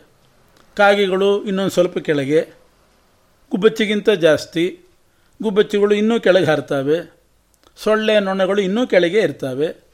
ಕಾಗೆಗಳು 0.78 1.44
ಇನ್ನೊಂದು 1.44 1.70
ಸ್ವಲ್ಪ 1.70 1.98
ಕೆಳಗೆ, 1.98 2.42
ಗುಬ್ಬಚ್ಚಿಗಿಂತ 3.52 4.10
ಜಾಸ್ತಿ, 4.10 4.80
ಗುಬ್ಬಚ್ಚಿಗಳು 5.42 5.96
ಇನ್ನೂ 5.96 6.20
ಕೆಳಗೆ 6.20 6.46
ಹಾರ್ತವೆ. 6.46 7.17
ಸೊಳ್ಳೆ 7.84 8.20
ನೊಣಗಳು 8.20 8.62
ಇನ್ನೂ 8.62 8.88
ಕೆಳಗೆ 8.88 9.20
ಇರ್ತವೆ. 9.20 9.88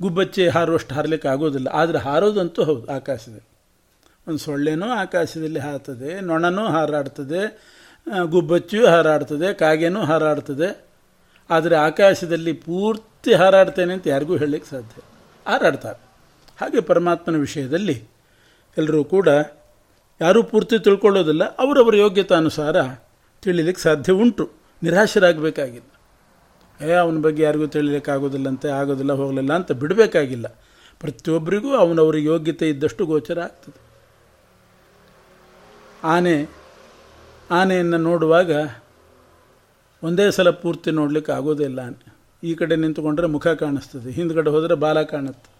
ಗುಬ್ಬಚ್ಚಿ 0.00 0.48
ಹಾರುವಷ್ಟು 0.48 0.94
ಹಾರಲಿಕ್ಕೆ 0.94 1.28
ಆಗೋದಿಲ್ಲ. 1.28 1.68
ಆದರೆ 1.68 1.98
ಹಾರೋದಂತೂ 1.98 2.64
ಹೌದು, 2.64 2.92
ಆಕಾಶದಲ್ಲಿ. 2.92 3.48
ಒಂದು 4.28 4.38
ಸೊಳ್ಳೆನೂ 4.38 4.86
ಆಕಾಶದಲ್ಲಿ 4.86 5.58
ಹಾರ್ತದೆ, 5.58 6.20
ನೊಣನೂ 6.20 6.66
ಹಾರಾಡ್ತದೆ 6.66 7.40
ಗುಬ್ಬಚ್ಚಿಯೂ 8.24 8.86
ಹಾರಾಡ್ತದೆ, 8.86 9.54
ಕಾಗೆನೂ 9.54 10.00
ಹಾರಾಡ್ತದೆ. 10.00 10.68
ಆದರೆ 11.50 11.76
ಆಕಾಶದಲ್ಲಿ 11.76 12.52
ಪೂರ್ತಿ 12.52 13.34
ಹಾರಾಡ್ತೇನೆ 13.34 13.92
ಅಂತ 13.92 14.06
ಯಾರಿಗೂ 14.06 14.36
ಹೇಳಲಿಕ್ಕೆ 14.36 14.70
ಸಾಧ್ಯ 14.70 15.02
ಹಾರಾಡ್ತಾರೆ. 15.46 16.00
ಹಾಗೆ 16.60 16.80
ಪರಮಾತ್ಮನ 16.80 17.36
ವಿಷಯದಲ್ಲಿ 17.36 18.04
ಎಲ್ಲರೂ 18.78 19.04
ಕೂಡ 19.04 19.28
ಯಾರೂ 20.20 20.42
ಪೂರ್ತಿ 20.42 20.78
ತಿಳ್ಕೊಳ್ಳೋದಿಲ್ಲ. 20.78 21.44
ಅವರವರ 21.56 21.96
ಯೋಗ್ಯತಾನುಸಾರ 21.96 22.76
ತಿಳಿಲಿಕ್ಕೆ 23.42 23.82
ಸಾಧ್ಯ 23.82 24.12
ಉಂಟು. 24.12 24.50
ನಿರಾಶರಾಗಬೇಕಾಗಿಲ್ಲ. 24.82 25.97
ಏ, 26.82 26.92
ಅವನ 26.92 27.20
ಬಗ್ಗೆ 27.20 27.42
ಯಾರಿಗೂ 27.42 27.66
ತಿಳಿಲಿಕ್ಕಾಗೋದಿಲ್ಲಂತೆ, 27.66 28.68
ಆಗೋದಿಲ್ಲ, 28.68 29.12
ಹೋಗಲಿಲ್ಲ 29.12 29.52
ಅಂತ 29.54 29.72
ಬಿಡಬೇಕಾಗಿಲ್ಲ. 29.72 30.46
ಪ್ರತಿಯೊಬ್ಬರಿಗೂ 31.00 31.76
ಅವನವ್ರ 31.76 32.16
ಯೋಗ್ಯತೆ 32.16 32.68
ಇದ್ದಷ್ಟು 32.68 33.06
ಗೋಚರ 33.06 33.40
ಆಗ್ತದೆ. 33.40 33.80
ಆನೆ, 36.04 36.48
ಆನೆಯನ್ನು 37.50 37.98
ನೋಡುವಾಗ 37.98 38.50
ಒಂದೇ 40.02 40.30
ಸಲ 40.30 40.50
ಪೂರ್ತಿ 40.50 40.90
ನೋಡಲಿಕ್ಕೆ 40.90 41.32
ಆಗೋದಿಲ್ಲ 41.32 41.80
ಆನೆ. 41.80 42.14
ಈ 42.42 42.54
ಕಡೆ 42.54 42.76
ನಿಂತುಕೊಂಡ್ರೆ 42.76 43.26
ಮುಖ 43.26 43.46
ಕಾಣಿಸ್ತದೆ, 43.46 44.10
ಹಿಂದ್ಗಡೆ 44.10 44.50
ಹೋದರೆ 44.50 44.74
ಬಾಲ 44.74 45.02
ಕಾಣುತ್ತೆ. 45.02 45.50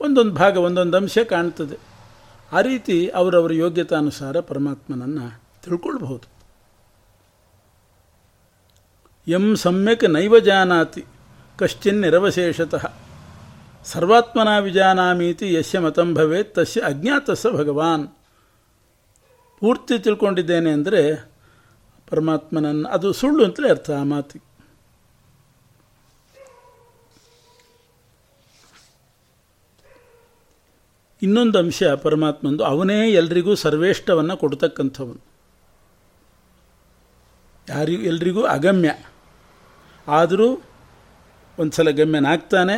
ಒಂದೊಂದು 0.00 0.34
ಭಾಗ, 0.34 0.56
ಒಂದೊಂದು 0.56 0.96
ಅಂಶ 0.96 1.18
ಕಾಣ್ತದೆ. 1.18 1.78
ಆ 2.52 2.60
ರೀತಿ 2.60 3.08
ಅವರವರ 3.08 3.52
ಯೋಗ್ಯತಾನುಸಾರ 3.52 4.40
ಪರಮಾತ್ಮನನ್ನು 4.40 5.40
ತಿಳ್ಕೊಳ್ಬಹುದು. 5.64 6.39
ಎಂ 9.26 9.56
ಸಮ್ಯಕ್ 9.56 10.04
ನೈವ 10.04 10.38
ಜಾನಾತಿ 10.38 11.04
ಕಶ್ಚಿನ್ 11.58 12.00
ನಿರವಶೇಷತಃ. 12.00 12.84
ಸರ್ವಾತ್ಮನ 13.84 14.58
ವಿಜಾನಾಮೀತಿ 14.58 15.54
ಯಶ್ಯ 15.54 15.78
ಮತಂ 15.78 16.14
ಭವೇತ್ 16.14 16.54
ತಸ್ಯ 16.54 16.80
ಅಜ್ಞಾತಸ್ಸ 16.80 17.46
ಭಗವಾನ್. 17.46 18.08
ಪೂರ್ತಿ 19.58 19.98
ತಿಳ್ಕೊಂಡಿದ್ದೇನೆ 19.98 20.70
ಅಂದರೆ 20.70 21.02
ಪರಮಾತ್ಮನನ್ನು 22.10 22.88
ಅದು 22.88 23.12
ಸುಳ್ಳು 23.12 23.44
ಅಂತಲೇ 23.44 23.70
ಅರ್ಥ 23.70 23.90
ಆ 23.90 24.04
ಮಾತಿ. 24.04 24.38
ಇನ್ನೊಂದು 31.22 31.58
ಅಂಶ 31.58 31.82
ಪರಮಾತ್ಮಂದು 31.82 32.64
ಅವನೇ 32.64 33.10
ಎಲ್ರಿಗೂ 33.10 33.54
ಸರ್ವೇಷ್ಟವನ್ನು 33.54 34.36
ಕೊಡ್ತಕ್ಕಂಥವನು. 34.36 35.29
ಯಾರಿಗೂ 37.70 38.02
ಎಲ್ರಿಗೂ 38.02 38.42
ಅಗಮ್ಯ. 38.42 38.94
ಆದರೂ 40.08 40.62
ಒಂದು 41.58 41.72
ಸಲ 41.72 41.90
ಗಮ್ಯನಾಗ್ತಾನೆ 41.90 42.74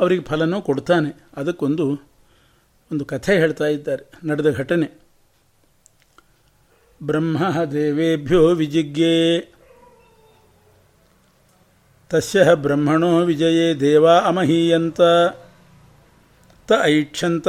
ಅವರಿಗೆ 0.00 0.22
ಫಲನೂ 0.22 0.62
ಕೊಡ್ತಾನೆ. 0.62 1.24
ಅದಕ್ಕೊಂದು, 1.36 1.90
ಒಂದು 2.92 3.04
ಕಥೆ 3.04 3.38
ಹೇಳ್ತಾ 3.38 3.66
ಇದ್ದಾರೆ, 3.66 4.28
ನಡೆದ 4.28 4.50
ಘಟನೆ. 4.50 5.00
ಬ್ರಹ್ಮ 7.02 7.62
ದೇವೇಭ್ಯೋ 7.64 8.48
ವಿಜಿಗ್ಗೆ 8.48 9.40
ತಸ್ಯ 12.08 12.54
ಬ್ರಹ್ಮಣೋ 12.54 13.20
ವಿಜಯೇ 13.20 13.74
ದೇವಾ 13.74 14.20
ಅಮಹೀಯಂತ. 14.20 15.00
ತ 16.66 16.72
ಐಕ್ಷಂತ. 16.82 17.48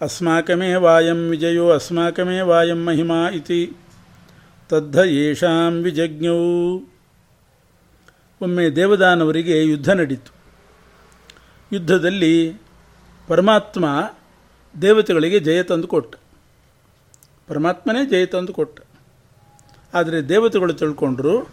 ಅಸ್ಮಾಕಮೇ 0.00 0.74
ವಾಯಂ 0.74 1.30
ವಿಜಯೋ 1.30 1.70
ಅಸ್ಮಾಕಮೇ 1.70 2.40
ವಾಯಂ 2.40 2.86
ಮಹಿಮಾ 2.86 3.30
ಇತಿ. 3.30 3.76
ತದ್ಧ 4.72 4.96
ಯೇಷಾಂ 4.96 5.82
ವಿಜಜ್ಞವು 5.82 6.76
ಒಮ್ಮೆ 8.42 8.70
ದೇವದಾನವರಿಗೆ 8.70 9.64
ಯುದ್ಧ 9.64 9.90
ನಡೀತು. 9.90 10.34
ಯುದ್ಧದಲ್ಲಿ 11.72 12.54
ಪರಮಾತ್ಮ 13.28 14.14
ದೇವತೆಗಳಿಗೆ 14.82 15.40
ಜಯ 15.40 15.62
ತಂದು 15.62 15.88
ಕೊಟ್ಟ. 15.88 16.16
ಪರಮಾತ್ಮನೇ 17.48 18.06
ಜಯ 18.06 18.26
ತಂದು 18.26 18.52
ಕೊಟ್ಟ. 18.52 18.80
ಆದರೆ 19.94 20.28
ದೇವತೆಗಳು 20.28 20.72
ತಿಳ್ಕೊಂಡ್ರು, 20.72 21.50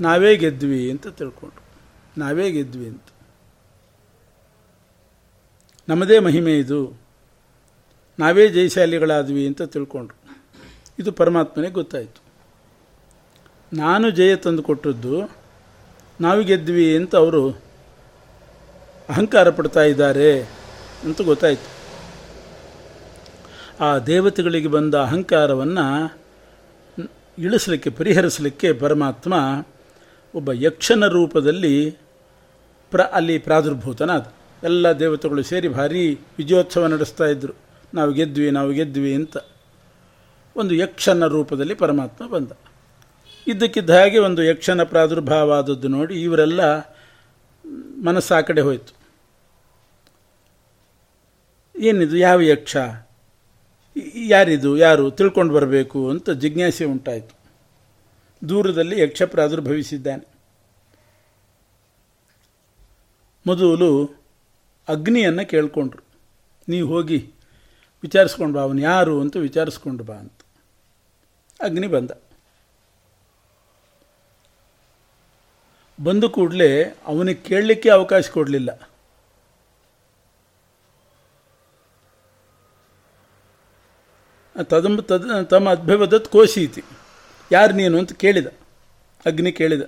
ನಾವೇ 0.00 0.36
ಗೆದ್ವಿ 0.36 0.90
ಅಂತ 0.90 1.08
ತಿಳ್ಕೊಂಡ್ರು. 1.08 1.62
ನಾವೇ 2.20 2.50
ಗೆದ್ವಿ 2.50 2.88
ಅಂತ. 2.88 3.02
ನಮ್ಮದೇ 5.88 6.18
ಮಹಿಮೆ 6.18 6.58
ಇದು. 6.58 7.00
ನಾವೇ 8.18 8.48
ಜಯಶಾಲಿಗಳಾದ್ವಿ 8.48 9.46
ಅಂತ 9.46 9.62
ತಿಳ್ಕೊಂಡ್ರು. 9.62 10.38
ಇದು 10.98 11.12
ಪರಮಾತ್ಮನೇ 11.12 11.70
ಗೊತ್ತಾಯಿತು. 11.70 12.27
ನಾನು 13.72 14.10
ಜಯ 14.10 14.36
ತಂದು 14.36 14.62
ಕೊಟ್ಟದ್ದು 14.62 15.30
ನಾವು 16.20 16.42
ಗೆದ್ವಿ 16.42 16.96
ಅಂತ 16.96 17.16
ಅವರು 17.16 17.50
ಅಹಂಕಾರ 19.08 19.50
ಪಡ್ತಾ 19.50 19.82
ಇದ್ದಾರೆ 19.82 20.42
ಅಂತ 21.04 21.22
ಗೊತ್ತಾಯಿತು. 21.22 21.68
ಆ 23.84 23.98
ದೇವತೆಗಳಿಗೆ 23.98 24.68
ಬಂದ 24.68 24.94
ಅಹಂಕಾರವನ್ನು 24.94 26.18
ಇಳಿಸಲಿಕ್ಕೆ, 27.38 27.90
ಪರಿಹರಿಸಲಿಕ್ಕೆ 27.90 28.72
ಪರಮಾತ್ಮ 28.72 29.34
ಒಬ್ಬ 30.34 30.52
ಯಕ್ಷನ 30.52 31.06
ರೂಪದಲ್ಲಿ 31.06 31.90
ಪ್ರ, 32.90 33.00
ಅಲ್ಲಿ 33.00 33.38
ಪ್ರಾದುರ್ಭೂತನಾದ. 33.38 34.32
ಎಲ್ಲ 34.64 34.92
ದೇವತೆಗಳು 34.92 35.42
ಸೇರಿ 35.42 35.68
ಭಾರಿ 35.68 36.14
ವಿಜಯೋತ್ಸವ 36.38 36.86
ನಡೆಸ್ತಾ 36.86 37.24
ಇದ್ದರು 37.24 37.54
ನಾವು 37.94 38.12
ಗೆದ್ವಿ 38.12 38.50
ನಾವು 38.50 38.72
ಗೆದ್ವಿ 38.72 39.14
ಅಂತ 39.14 39.36
ಒಂದು 40.56 40.74
ಯಕ್ಷನ 40.74 41.26
ರೂಪದಲ್ಲಿ 41.26 41.74
ಪರಮಾತ್ಮ 41.74 42.26
ಬಂದ. 42.26 42.50
ಇದ್ದಕ್ಕಿದ್ದ 43.48 43.90
ಹಾಗೆ 43.90 44.18
ಒಂದು 44.18 44.42
ಯಕ್ಷನ 44.42 44.82
ಪ್ರಾದುರ್ಭಾವ 44.82 45.52
ಆದದ್ದು 45.52 45.88
ನೋಡಿ 45.88 46.22
ಇವರೆಲ್ಲ 46.22 46.78
ಮನಸ್ಸು 48.04 48.34
ಆ 48.34 48.40
ಕಡೆ 48.40 48.60
ಹೋಯಿತು. 48.60 48.98
ಏನಿದು? 51.78 52.16
ಯಾವ 52.16 52.40
ಯಕ್ಷ? 52.40 52.76
ಯಾರಿದು? 54.14 54.76
ಯಾರು? 54.76 55.10
ತಿಳ್ಕೊಂಡು 55.10 55.54
ಬರಬೇಕು 55.54 56.10
ಅಂತ 56.10 56.30
ಜಿಜ್ಞಾಸೆ 56.30 56.84
ಉಂಟಾಯಿತು. 56.84 57.38
ದೂರದಲ್ಲಿ 58.48 59.00
ಯಕ್ಷ 59.00 59.22
ಪ್ರಾದುರ್ಭವಿಸಿದ್ದಾನೆ. 59.22 60.28
ಮೊದಲು 63.46 64.04
ಅಗ್ನಿಯನ್ನು 64.88 65.48
ಕೇಳಿಕೊಂಡ್ರು. 65.48 66.02
ನೀವು 66.68 66.88
ಹೋಗಿ 66.88 67.32
ವಿಚಾರಿಸ್ಕೊಂಡು 68.02 68.54
ಬಾ, 68.54 68.60
ಅವನು 68.60 68.80
ಯಾರು 68.80 69.20
ಅಂತ 69.20 69.36
ವಿಚಾರಿಸ್ಕೊಂಡು 69.36 70.04
ಬಾ 70.04 70.14
ಅಂತ. 70.14 70.32
ಅಗ್ನಿ 71.60 71.86
ಬಂದ. 71.86 72.10
ಬಂದ 76.00 76.24
ಕೂಡಲೇ 76.24 76.70
ಅವನಿಗೆ 77.06 77.40
ಕೇಳಲಿಕ್ಕೆ 77.48 77.88
ಅವಕಾಶ 77.90 78.30
ಕೊಡಲಿಲ್ಲ. 78.30 78.70
ತದಂಬ 84.70 85.00
ತದ 85.00 85.42
ತಮ್ಮ 85.42 85.70
ಅದ್ಭವದತ್ 85.70 86.28
ಕೋಶೀತಿ. 86.28 86.82
ಯಾರು 87.52 87.72
ನೀನು 87.72 87.98
ಅಂತ 87.98 88.12
ಕೇಳಿದ. 88.12 88.48
ಅಗ್ನಿ 89.26 89.52
ಕೇಳಿದ. 89.52 89.84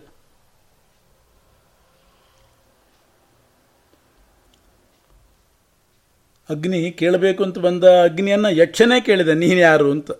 ಅಗ್ನಿ 6.48 6.78
ಕೇಳಬೇಕು 7.00 7.40
ಅಂತ 7.44 7.58
ಬಂದ 7.58 7.84
ಅಗ್ನಿಯನ್ನು 8.04 8.50
ಯಕ್ಷನೇ 8.62 8.98
ಕೇಳಿದ, 9.00 9.28
ನೀನು 9.28 9.60
ಯಾರು 9.60 9.90
ಅಂತ. 9.90 10.10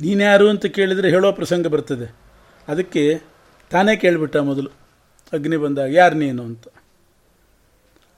ನೀನ್ಯಾರು 0.00 0.48
ಅಂತ 0.48 0.66
ಕೇಳಿದರೆ 0.66 1.10
ಹೇಳೋ 1.10 1.32
ಪ್ರಸಂಗ 1.32 1.66
ಬರ್ತದೆ. 1.66 2.14
ಅದಕ್ಕೆ 2.68 3.22
ತಾನೇ 3.70 3.96
ಕೇಳಿಬಿಟ್ಟ 3.96 4.36
ಮೊದಲು, 4.36 4.70
ಅಗ್ನಿ 5.32 5.56
ಬಂದಾಗ, 5.56 5.94
ಯಾರು 5.94 6.14
ನೀನು 6.14 6.42
ಅಂತ. 6.42 6.68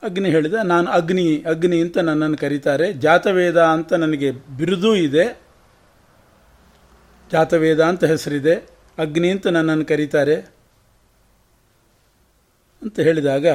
ಅಗ್ನಿ 0.03 0.29
ಹೇಳಿದ, 0.29 0.53
ನಾನು 0.53 0.91
ಅಗ್ನಿ 0.91 1.43
ಅಗ್ನಿ 1.43 1.81
ಅಂತ 1.81 1.97
ನನ್ನನ್ನು 1.97 2.37
ಕರೀತಾರೆ. 2.37 2.93
ಜಾತವೇದ 2.93 3.61
ಅಂತ 3.61 3.93
ನನಗೆ 3.93 4.31
ಬಿರುದೂ 4.31 4.95
ಇದೆ. 4.95 5.41
ಜಾತವೇದ 7.31 7.83
ಅಂತ 7.83 8.03
ಹೆಸರಿದೆ. 8.03 8.55
ಅಗ್ನಿ 8.97 9.29
ಅಂತ 9.31 9.47
ನನ್ನನ್ನು 9.47 9.85
ಕರೀತಾರೆ. 9.85 10.35
ಅಂತ 12.81 12.99
ಹೇಳಿದಾಗ, 12.99 13.47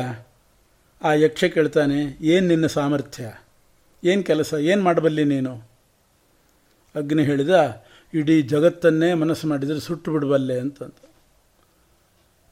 ಆ 1.03 1.13
ಯಕ್ಷ 1.13 1.45
ಕೇಳ್ತಾನೆ, 1.45 2.19
ಏನು 2.21 2.47
ನಿನ್ನ 2.47 2.67
ಸಾಮರ್ಥ್ಯ? 2.67 3.33
ಏನು 4.05 4.23
ಕೆಲಸ? 4.23 4.55
ಏನು 4.55 4.83
ಮಾಡಬಲ್ಲಿ 4.83 5.25
ನೀನು? 5.25 5.73
ಅಗ್ನಿ 6.97 7.23
ಹೇಳಿದ 7.23 7.51
ಇಡೀ 8.15 8.43
ಜಗತ್ತನ್ನೇ 8.43 9.15
ಮನಸ್ಸು 9.15 9.47
ಮಾಡಿದರೆ 9.49 9.81
ಸುಟ್ಟು 9.81 10.13
ಬಿಡಬಲ್ಲೆ 10.13 10.57
ಅಂತಂತ. 10.61 10.99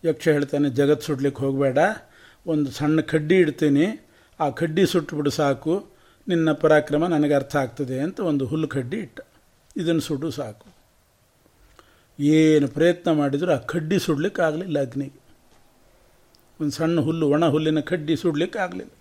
ಯಕ್ಷ 0.05 0.29
ಹೇಳ್ತಾನೆ 0.29 0.69
ಜಗತ್ತು 0.71 1.07
ಸುಡ್ಲಿಕ್ಕೆ 1.07 1.41
ಹೋಗಬೇಡ, 1.45 1.79
ಒಂದು 2.47 2.71
ಸಣ್ಣ 2.71 3.01
ಕಡ್ಡಿ 3.01 3.37
ಇಡ್ತೀನಿ, 3.39 3.87
ಆ 4.41 4.47
ಕಡ್ಡಿ 4.61 4.87
ಸುಟ್ಟು 4.87 5.17
ಬಿಡು 5.17 5.31
ಸಾಕು, 5.31 5.75
ನಿನ್ನ 6.29 6.53
ಪರಾಕ್ರಮ 6.53 7.07
ನನಗೆ 7.07 7.35
ಅರ್ಥ 7.35 7.57
ಆಗ್ತದೆ 7.57 7.97
ಅಂತ 8.01 8.21
ಒಂದು 8.21 8.47
ಹುಲ್ಲು 8.47 8.69
ಕಡ್ಡಿ 8.69 8.99
ಇಟ್ಟ. 8.99 9.21
ಇದನ್ನು 9.77 10.01
ಸುಡು 10.01 10.31
ಸಾಕು. 10.31 10.67
ಏನು 12.19 12.69
ಪ್ರಯತ್ನ 12.69 13.11
ಮಾಡಿದರೂ 13.13 13.51
ಆ 13.53 13.61
ಕಡ್ಡಿ 13.73 13.99
ಸುಡ್ಲಿಕ್ಕೆ 13.99 14.43
ಆಗಲಿಲ್ಲ 14.43 14.79
ಅಗ್ನಿಗೆ. 14.81 15.21
ಒಂದು 16.61 16.73
ಸಣ್ಣ 16.73 17.01
ಹುಲ್ಲು, 17.01 17.27
ಒಣ 17.29 17.45
ಹುಲ್ಲಿನ 17.49 17.81
ಕಡ್ಡಿ 17.81 18.17
ಸುಡ್ಲಿಕ್ಕೆ 18.17 18.59
ಆಗಲಿಲ್ಲ 18.59 18.93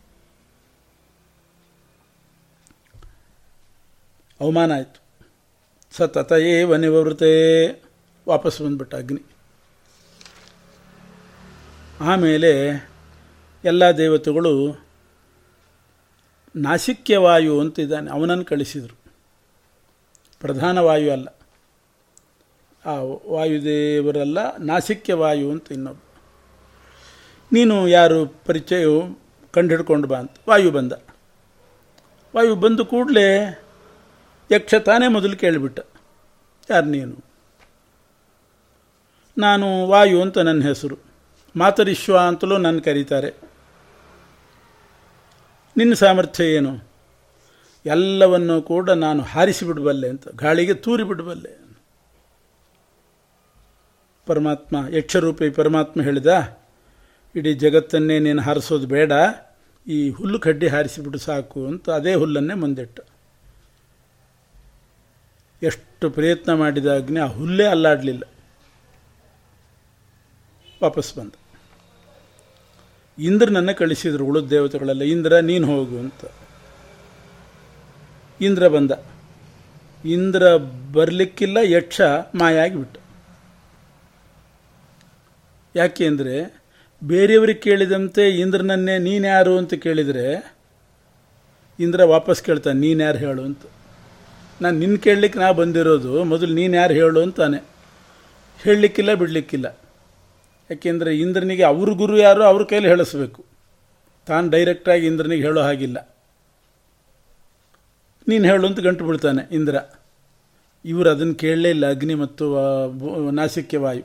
ಅವಮಾನ 4.40 4.72
ಆಯಿತು. 4.72 5.00
ಸತತ 5.92 6.32
ಏವ 6.32 6.76
ನಿವೃತ್ತೇ. 6.76 7.68
ವಾಪಸ್ 8.30 8.62
ಬಂದ್ಬಿಟ್ಟ 8.62 8.96
ಅಗ್ನಿ. 8.96 9.22
ಆಮೇಲೆ 12.00 12.52
ಎಲ್ಲ 13.64 13.92
ದೇವತೆಗಳು 13.92 14.86
ನಾಸಿಕ್ಯ 16.56 17.18
ವಾಯು 17.18 17.60
ಅಂತ 17.60 17.80
ಇದ್ದಾನೆ 17.80 18.12
ಅವನನ್ನು 18.12 18.46
ಕಳಿಸಿದರು. 18.46 19.14
ಪ್ರಧಾನ 20.40 20.78
ವಾಯು 20.78 21.12
ಅಲ್ಲ. 21.12 21.28
ಆ 22.86 22.94
ವಾಯುದೇವರಲ್ಲ, 23.32 24.58
ನಾಸಿಕ್ಯ 24.58 25.14
ವಾಯು 25.14 25.52
ಅಂತ 25.52 25.72
ಇನ್ನೊಬ್ಬ 25.72 26.02
ನೀನು 27.54 27.88
ಯಾರು 27.88 28.26
ಪರಿಚಯ 28.26 28.86
ಕಂಡು 29.52 29.74
ಹಿಡ್ಕೊಂಡು 29.76 30.08
ಬಾ 30.08 30.18
ಅಂತ. 30.18 30.32
ವಾಯು 30.50 30.72
ಬಂದ. 30.72 30.94
ವಾಯು 32.36 32.56
ಬಂದು 32.56 32.86
ಕೂಡಲೇ 32.86 33.60
ಯಕ್ಷ 34.52 34.76
ತಾನೇ 34.76 35.08
ಮೊದಲು 35.08 35.38
ಕೇಳಿಬಿಟ್ಟ. 35.38 35.80
ಯಾರು 36.70 36.86
ನೀನು? 36.86 37.24
ನಾನು 39.38 39.88
ವಾಯು 39.88 40.22
ಅಂತ 40.22 40.38
ನನ್ನ 40.38 40.68
ಹೆಸರು. 40.68 40.98
ಮಾತರಿಶ್ವ 41.56 42.18
ಅಂತಲೂ 42.18 42.58
ನನ್ನ 42.58 42.80
ಕರೀತಾರೆ. 42.80 43.34
ನಿನ್ನ 45.78 45.94
ಸಾಮರ್ಥ್ಯ 45.94 46.44
ಏನು? 46.44 46.90
ಎಲ್ಲವನ್ನು 47.86 48.62
ಕೂಡ 48.62 48.90
ನಾನು 48.90 49.24
ಹಾರಿಸಿಬಿಡಬಲ್ಲೆ 49.24 50.10
ಅಂತ. 50.10 50.28
ಗಾಳಿಗೆ 50.36 50.74
ತೂರಿ 50.74 51.04
ಬಿಡಬಲ್ಲೆ 51.04 51.70
ಪರಮಾತ್ಮ, 54.26 54.86
ಯಕ್ಷರೂಪಿ 54.90 55.50
ಪರಮಾತ್ಮ 55.50 56.02
ಹೇಳಿದ, 56.02 56.58
ಇಡೀ 57.36 57.54
ಜಗತ್ತನ್ನೇ 57.54 58.20
ನೀನು 58.20 58.42
ಹಾರಿಸೋದು 58.42 58.88
ಬೇಡ. 58.88 59.12
ಈ 59.88 60.10
ಹುಲ್ಲು 60.10 60.40
ಕಡ್ಡಿ 60.40 60.68
ಹಾರಿಸಿಬಿಟ್ಟು 60.68 61.20
ಸಾಕು 61.20 61.68
ಅಂತ 61.68 61.90
ಅದೇ 61.90 62.14
ಹುಲ್ಲನ್ನೇ 62.14 62.54
ಮುಂದಿಟ್ಟ. 62.54 63.00
ಎಷ್ಟು 65.62 66.10
ಪ್ರಯತ್ನ 66.10 66.52
ಮಾಡಿದ 66.54 66.90
ಅಗ್ನಿ 66.96 67.20
ಆ 67.20 67.26
ಹುಲ್ಲೇ 67.26 67.66
ಅಲ್ಲಾಡಲಿಲ್ಲ. 67.66 68.24
ವಾಪಸ್ 70.84 71.18
ಬಂದ. 71.18 71.32
ಇಂದ್ರನನ್ನು 73.18 73.74
ಕಳಿಸಿದರು 73.78 74.26
ಉಳಿದ 74.26 74.48
ದೇವತೆಗಳೆಲ್ಲ 74.50 75.02
ಇಂದ್ರ, 75.02 75.40
ನೀನು 75.40 75.68
ಹೋಗು 75.68 75.98
ಅಂತ. 76.00 76.22
ಇಂದ್ರ 78.42 78.68
ಬಂದ. 78.68 78.92
ಇಂದ್ರ 80.06 80.44
ಬರಲಿಕ್ಕಿಲ್ಲ, 80.92 81.58
ಯಕ್ಷ 81.62 82.02
ಮಾಯ 82.36 82.60
ಆಗಿಬಿಟ್ಟ 82.60 82.96
ಯಾಕೆ 85.76 86.06
ಅಂದರೆ 86.08 86.36
ಬೇರೆಯವ್ರಿಗೆ 87.04 87.60
ಕೇಳಿದಂತೆ 87.60 88.24
ಇಂದ್ರನನ್ನೇ 88.30 88.96
ನೀನ್ಯಾರು 88.98 89.58
ಅಂತ 89.58 89.74
ಕೇಳಿದರೆ, 89.74 90.56
ಇಂದ್ರ 91.80 92.04
ವಾಪಸ್ 92.04 92.44
ಕೇಳ್ತಾನೆ 92.44 92.80
ನೀನ್ಯಾರು 92.80 93.18
ಹೇಳು 93.18 93.42
ಅಂತ. 93.42 93.66
ನಾನು 94.62 94.80
ನಿನ್ನ 94.80 94.96
ಕೇಳಲಿಕ್ಕೆ 94.98 95.40
ನಾ 95.40 95.52
ಬಂದಿರೋದು, 95.52 96.24
ಮೊದಲು 96.24 96.54
ನೀನು 96.54 96.76
ಯಾರು 96.76 96.94
ಹೇಳು 96.94 97.22
ಅಂತಾನೆ. 97.22 97.58
ಹೇಳಲಿಕ್ಕಿಲ್ಲ, 98.64 99.14
ಬಿಡಲಿಕ್ಕಿಲ್ಲ. 99.14 99.78
ಯಾಕೆಂದರೆ 100.72 101.20
ಇಂದ್ರನಿಗೆ 101.20 101.64
ಅವ್ರ 101.64 101.90
ಗುರು 101.90 102.18
ಯಾರು, 102.18 102.44
ಅವ್ರ 102.44 102.64
ಕೈಲಿ 102.64 102.88
ಹೇಳಿಸ್ಬೇಕು. 102.88 103.46
ತಾನು 104.26 104.50
ಡೈರೆಕ್ಟಾಗಿ 104.50 105.08
ಇಂದ್ರನಿಗೆ 105.08 105.42
ಹೇಳೋ 105.42 105.62
ಹಾಗಿಲ್ಲ. 105.62 106.16
ನೀನು 108.28 108.46
ಹೇಳು 108.46 108.68
ಅಂತ 108.68 108.80
ಗಂಟು 108.80 109.06
ಬಿಡ್ತಾನೆ 109.06 109.56
ಇಂದ್ರ. 109.56 109.76
ಇವರು 110.86 111.10
ಅದನ್ನು 111.10 111.34
ಕೇಳಲೇ 111.34 111.70
ಇಲ್ಲ, 111.70 111.90
ಅಗ್ನಿ 111.90 112.16
ಮತ್ತು 112.16 112.56
ನಾಸಿಕ್ಯ 113.32 113.78
ವಾಯು. 113.78 114.04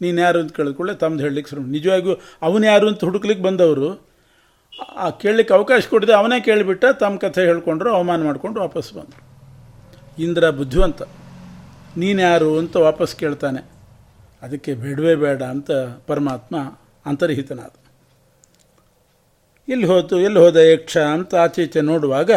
ನೀನು 0.00 0.20
ಯಾರು 0.20 0.40
ಅಂತ 0.40 0.56
ಕೇಳಿದ್ಕೊಳ್ಳೆ 0.56 0.94
ತಮ್ಮದು 0.94 1.22
ಹೇಳಲಿಕ್ಕೆ 1.22 1.50
ಶುರು 1.50 1.62
ನಿಜವಾಗಿಯೂ 1.62 2.16
ಅವನು 2.42 2.66
ಯಾರು 2.66 2.88
ಅಂತ 2.88 3.04
ಹುಡುಕ್ಲಿಕ್ಕೆ 3.04 3.44
ಬಂದವರು, 3.44 4.06
ಆ, 4.96 5.10
ಕೇಳಲಿಕ್ಕೆ 5.10 5.54
ಅವಕಾಶ 5.54 5.86
ಕೊಡದೆ 5.86 6.12
ಅವನೇ 6.12 6.40
ಕೇಳಿಬಿಟ್ಟ 6.40 6.84
ತಮ್ಮ 6.84 7.18
ಕಥೆ 7.18 7.40
ಹೇಳ್ಕೊಂಡ್ರು, 7.40 7.94
ಅವಮಾನ 7.94 8.24
ಮಾಡಿಕೊಂಡು 8.24 8.60
ವಾಪಸ್ 8.60 8.94
ಬಂದರು. 8.94 9.25
ಇಂದ್ರ 10.18 10.50
ಬುದ್ಧಿವಂತ 10.50 11.02
ನೀನು 11.96 12.22
ಯಾರು 12.22 12.58
ಅಂತ 12.58 12.76
ವಾಪಸ್ 12.76 13.16
ಕೇಳ್ತಾನೆ. 13.16 13.70
ಅದಕ್ಕೆ 14.42 14.74
ಬೇಡವೇ 14.74 15.14
ಬೇಡ 15.14 15.42
ಅಂತ 15.42 15.70
ಪರಮಾತ್ಮ 16.06 16.56
ಅಂತರ್ಹಿತನಾದ. 17.06 17.70
ಎಲ್ಲಿ 19.68 19.86
ಹೋತು, 19.86 20.20
ಎಲ್ಲಿ 20.20 20.38
ಹೋದ 20.38 20.56
ಯಕ್ಷ 20.56 20.98
ಅಂತ 20.98 21.34
ಆಚೀಚೆ 21.34 21.80
ನೋಡುವಾಗ 21.80 22.30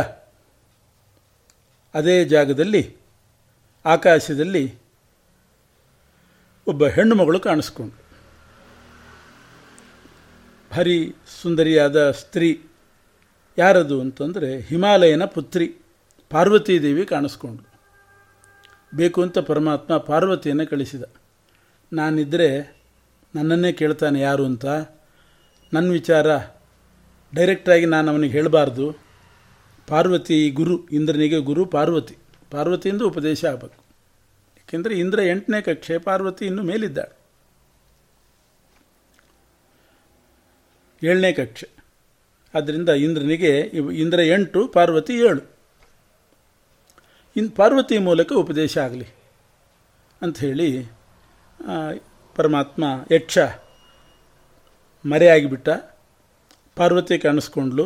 ಅದೇ 1.94 2.26
ಜಾಗದಲ್ಲಿ, 2.26 2.96
ಆಕಾಶದಲ್ಲಿ 3.86 4.76
ಒಬ್ಬ 6.68 6.88
ಹೆಣ್ಣು 6.88 7.16
ಮಗಳು 7.16 7.40
ಕಾಣಿಸ್ಕೊಂಡು 7.40 7.96
ಭಾರಿ 10.72 11.16
ಸುಂದರಿಯಾದ 11.42 12.12
ಸ್ತ್ರೀ 12.12 12.62
ಯಾರದು 13.58 14.02
ಅಂತಂದರೆ 14.02 14.60
ಹಿಮಾಲಯನ 14.60 15.26
ಪುತ್ರಿ 15.26 15.68
ಪಾರ್ವತೀದೇವಿ 16.30 17.06
ಕಾಣಿಸ್ಕೊಂಡು 17.06 17.69
ಬೇಕು 18.96 19.22
ಅಂತ 19.22 19.40
ಪರಮಾತ್ಮ 19.40 19.98
ಪಾರ್ವತಿಯನ್ನು 19.98 20.68
ಕಳಿಸಿದ. 20.68 21.04
ನಾನಿದ್ದರೆ 21.94 22.78
ನನ್ನನ್ನೇ 23.36 23.72
ಕೇಳ್ತಾನೆ 23.72 24.20
ಯಾರು 24.20 24.46
ಅಂತ. 24.46 24.66
ನನ್ನ 25.74 25.92
ವಿಚಾರ 25.92 26.38
ಡೈರೆಕ್ಟಾಗಿ 27.36 27.86
ನಾನು 27.86 28.12
ಅವನಿಗೆ 28.12 28.34
ಹೇಳಬಾರ್ದು. 28.34 28.96
ಪಾರ್ವತಿ 29.88 30.50
ಗುರು, 30.50 30.88
ಇಂದ್ರನಿಗೆ 30.88 31.38
ಗುರು, 31.38 31.66
ಪಾರ್ವತಿ. 31.66 32.18
ಪಾರ್ವತಿಯಿಂದ 32.52 33.02
ಉಪದೇಶ 33.02 33.46
ಆಗಬೇಕು. 33.46 33.84
ಏಕೆಂದರೆ 34.58 35.00
ಇಂದ್ರ 35.00 35.20
ಎಂಟನೇ 35.20 35.62
ಕಕ್ಷೆ, 35.62 35.98
ಪಾರ್ವತಿ 35.98 36.46
ಇನ್ನು 36.46 36.64
ಮೇಲಿದ್ದಾಳೆ. 36.64 37.20
ಏಳನೇ 41.04 41.34
ಕಕ್ಷೆ. 41.34 41.70
ಆದ್ದರಿಂದ 42.56 42.90
ಇಂದ್ರನಿಗೆ 42.90 43.60
ಇಂದ್ರ 43.94 44.20
ಎಂಟು, 44.20 44.68
ಪಾರ್ವತಿ 44.68 45.14
ಏಳು. 45.14 45.59
ಇನ್ 47.40 47.50
ಪಾರ್ವತಿ 47.58 47.98
ಮೂಲಕ 48.08 48.32
ಉಪದೇಶ 48.34 48.74
ಆಗಲಿ 48.78 49.08
ಅಂಥೇಳಿ 50.22 50.70
ಪರಮಾತ್ಮ 52.36 52.84
ಯಕ್ಷ 53.12 53.38
ಮರೆಯಾಗಿಬಿಟ್ಟ. 55.06 55.70
ಪಾರ್ವತಿ 56.76 57.16
ಕಾಣಿಸ್ಕೊಂಡ್ಲು. 57.20 57.86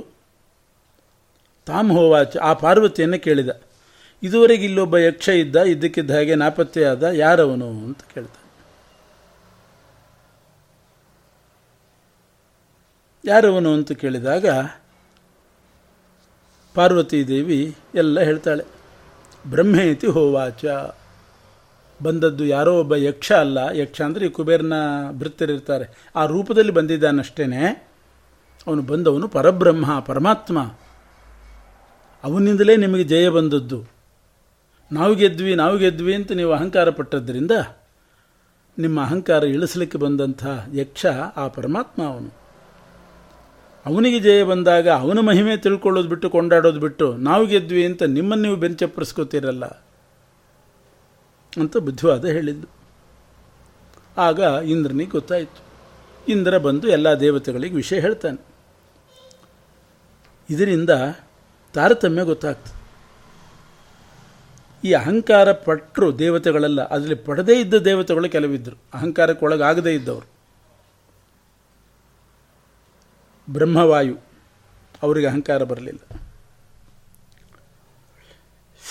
ತಾಮ್ 1.66 1.92
ಹೋವಾಚ, 1.92 2.38
ಆ 2.38 2.52
ಪಾರ್ವತಿಯನ್ನು 2.66 3.20
ಕೇಳಿದ. 3.24 3.52
ಇದುವರೆಗೆ 4.24 4.66
ಇಲ್ಲೊಬ್ಬ 4.66 4.98
ಯಕ್ಷ 4.98 5.30
ಇದ್ದ, 5.44 5.56
ಇದ್ದಕ್ಕಿದ್ದ 5.74 6.12
ಹಾಗೆ 6.12 6.36
ನಾಪತ್ತೆಯಾದ 6.36 7.04
ಯಾರವನು 7.04 7.68
ಅಂತ 7.86 8.02
ಕೇಳ್ತಾನೆ 8.13 8.42
ಯಾರವನು 13.26 13.70
ಅಂತ 13.74 13.92
ಕೇಳಿದಾಗ 13.92 14.48
ಪಾರ್ವತಿ 16.76 17.20
ದೇವಿ 17.28 17.60
ಎಲ್ಲ 17.96 18.20
ಹೇಳ್ತಾಳೆ. 18.30 18.63
ಬ್ರಹ್ಮೇತಿ 19.47 20.08
ಹೋವಾಚ. 20.08 20.65
ಬಂದದ್ದು 22.03 22.45
ಯಾರೋ 22.45 22.79
ಒಬ್ಬ 22.79 22.95
ಯಕ್ಷ 22.95 23.32
ಅಲ್ಲ. 23.32 23.58
ಯಕ್ಷ 23.73 24.01
ಅಂದರೆ 24.01 24.25
ಈ 24.25 24.29
ಕುಬೇರನ 24.29 24.73
ಭೃತ್ತರಿರ್ತಾರೆ 25.12 26.10
ಆ 26.15 26.25
ರೂಪದಲ್ಲಿ 26.25 26.71
ಬಂದಿದ್ದಾನಷ್ಟೇ 26.71 27.43
ಅವನು 28.67 28.82
ಬಂದವನು 28.82 29.27
ಪರಬ್ರಹ್ಮ, 29.27 29.99
ಪರಮಾತ್ಮ. 29.99 30.73
ಅವನಿಂದಲೇ 32.23 32.77
ನಿಮಗೆ 32.77 33.03
ಜಯ 33.03 33.29
ಬಂದದ್ದು. 33.29 33.86
ನಾವು 34.91 35.15
ಗೆದ್ವಿ 35.15 35.56
ನಾವು 35.56 35.77
ಗೆದ್ವಿ 35.77 36.15
ಅಂತ 36.15 36.32
ನೀವು 36.32 36.51
ಅಹಂಕಾರ 36.51 36.89
ಪಟ್ಟದ್ದರಿಂದ 36.89 37.51
ನಿಮ್ಮ 38.79 39.01
ಅಹಂಕಾರ 39.01 39.43
ಇಳಿಸಲಿಕ್ಕೆ 39.43 39.97
ಬಂದಂಥ 39.97 40.45
ಯಕ್ಷ 40.73 41.06
ಆ 41.36 41.47
ಪರಮಾತ್ಮ 41.47 42.03
ಅವನು. 42.03 42.42
ಅವನಿಗೆ 43.86 44.19
ಜಯ 44.19 44.43
ಬಂದಾಗ 44.43 44.89
ಅವನ 44.89 45.19
ಮಹಿಮೆ 45.19 45.58
ತಿಳ್ಕೊಳ್ಳೋದು 45.58 46.10
ಬಿಟ್ಟು 46.10 46.30
ಕೊಂಡಾಡೋದು 46.30 46.80
ಬಿಟ್ಟು 46.80 47.17
ನಾವು 47.17 47.46
ಗೆದ್ವಿ 47.46 47.86
ಅಂತ 47.86 48.04
ನಿಮ್ಮನ್ನು 48.04 48.43
ನೀವು 48.43 48.56
ಬೆಂಚಪ್ಪರಿಸ್ಕೋತೀರಲ್ಲ 48.56 49.65
ಅಂತ 51.58 51.78
ಬುದ್ಧಿವಾದ 51.78 52.26
ಹೇಳಿದ್ದು 52.26 52.67
ಆಗ 54.17 54.39
ಇಂದ್ರನಿಗೆ 54.65 55.10
ಗೊತ್ತಾಯಿತು. 55.10 55.63
ಇಂದ್ರ 56.28 56.58
ಬಂದು 56.58 56.88
ಎಲ್ಲ 56.88 57.13
ದೇವತೆಗಳಿಗೆ 57.13 57.76
ವಿಷಯ 57.76 58.00
ಹೇಳ್ತಾನೆ. 58.00 58.46
ಇದರಿಂದ 60.50 60.89
ತಾರತಮ್ಯ 61.74 62.24
ಗೊತ್ತಾಗ್ತದೆ. 62.24 62.84
ಈ 64.88 64.93
ಅಹಂಕಾರ 64.93 65.52
ಪಟ್ಟರು 65.52 66.19
ದೇವತೆಗಳೆಲ್ಲ, 66.19 66.88
ಅದರಲ್ಲಿ 66.88 67.15
ಪಡದೇ 67.15 67.60
ಇದ್ದ 67.60 67.74
ದೇವತೆಗಳು 67.74 68.30
ಕೆಲವಿದ್ದರು 68.30 68.78
ಅಹಂಕಾರಕ್ಕೆ 68.93 69.46
ಒಳಗಾಗದೇ 69.46 69.93
ಇದ್ದವರು. 69.93 70.33
ಬ್ರಹ್ಮವಾಯು, 73.49 74.17
ಅವರಿಗೆ 75.03 75.27
ಅಹಂಕಾರ 75.27 75.63
ಬರಲಿಲ್ಲ. 75.63 76.21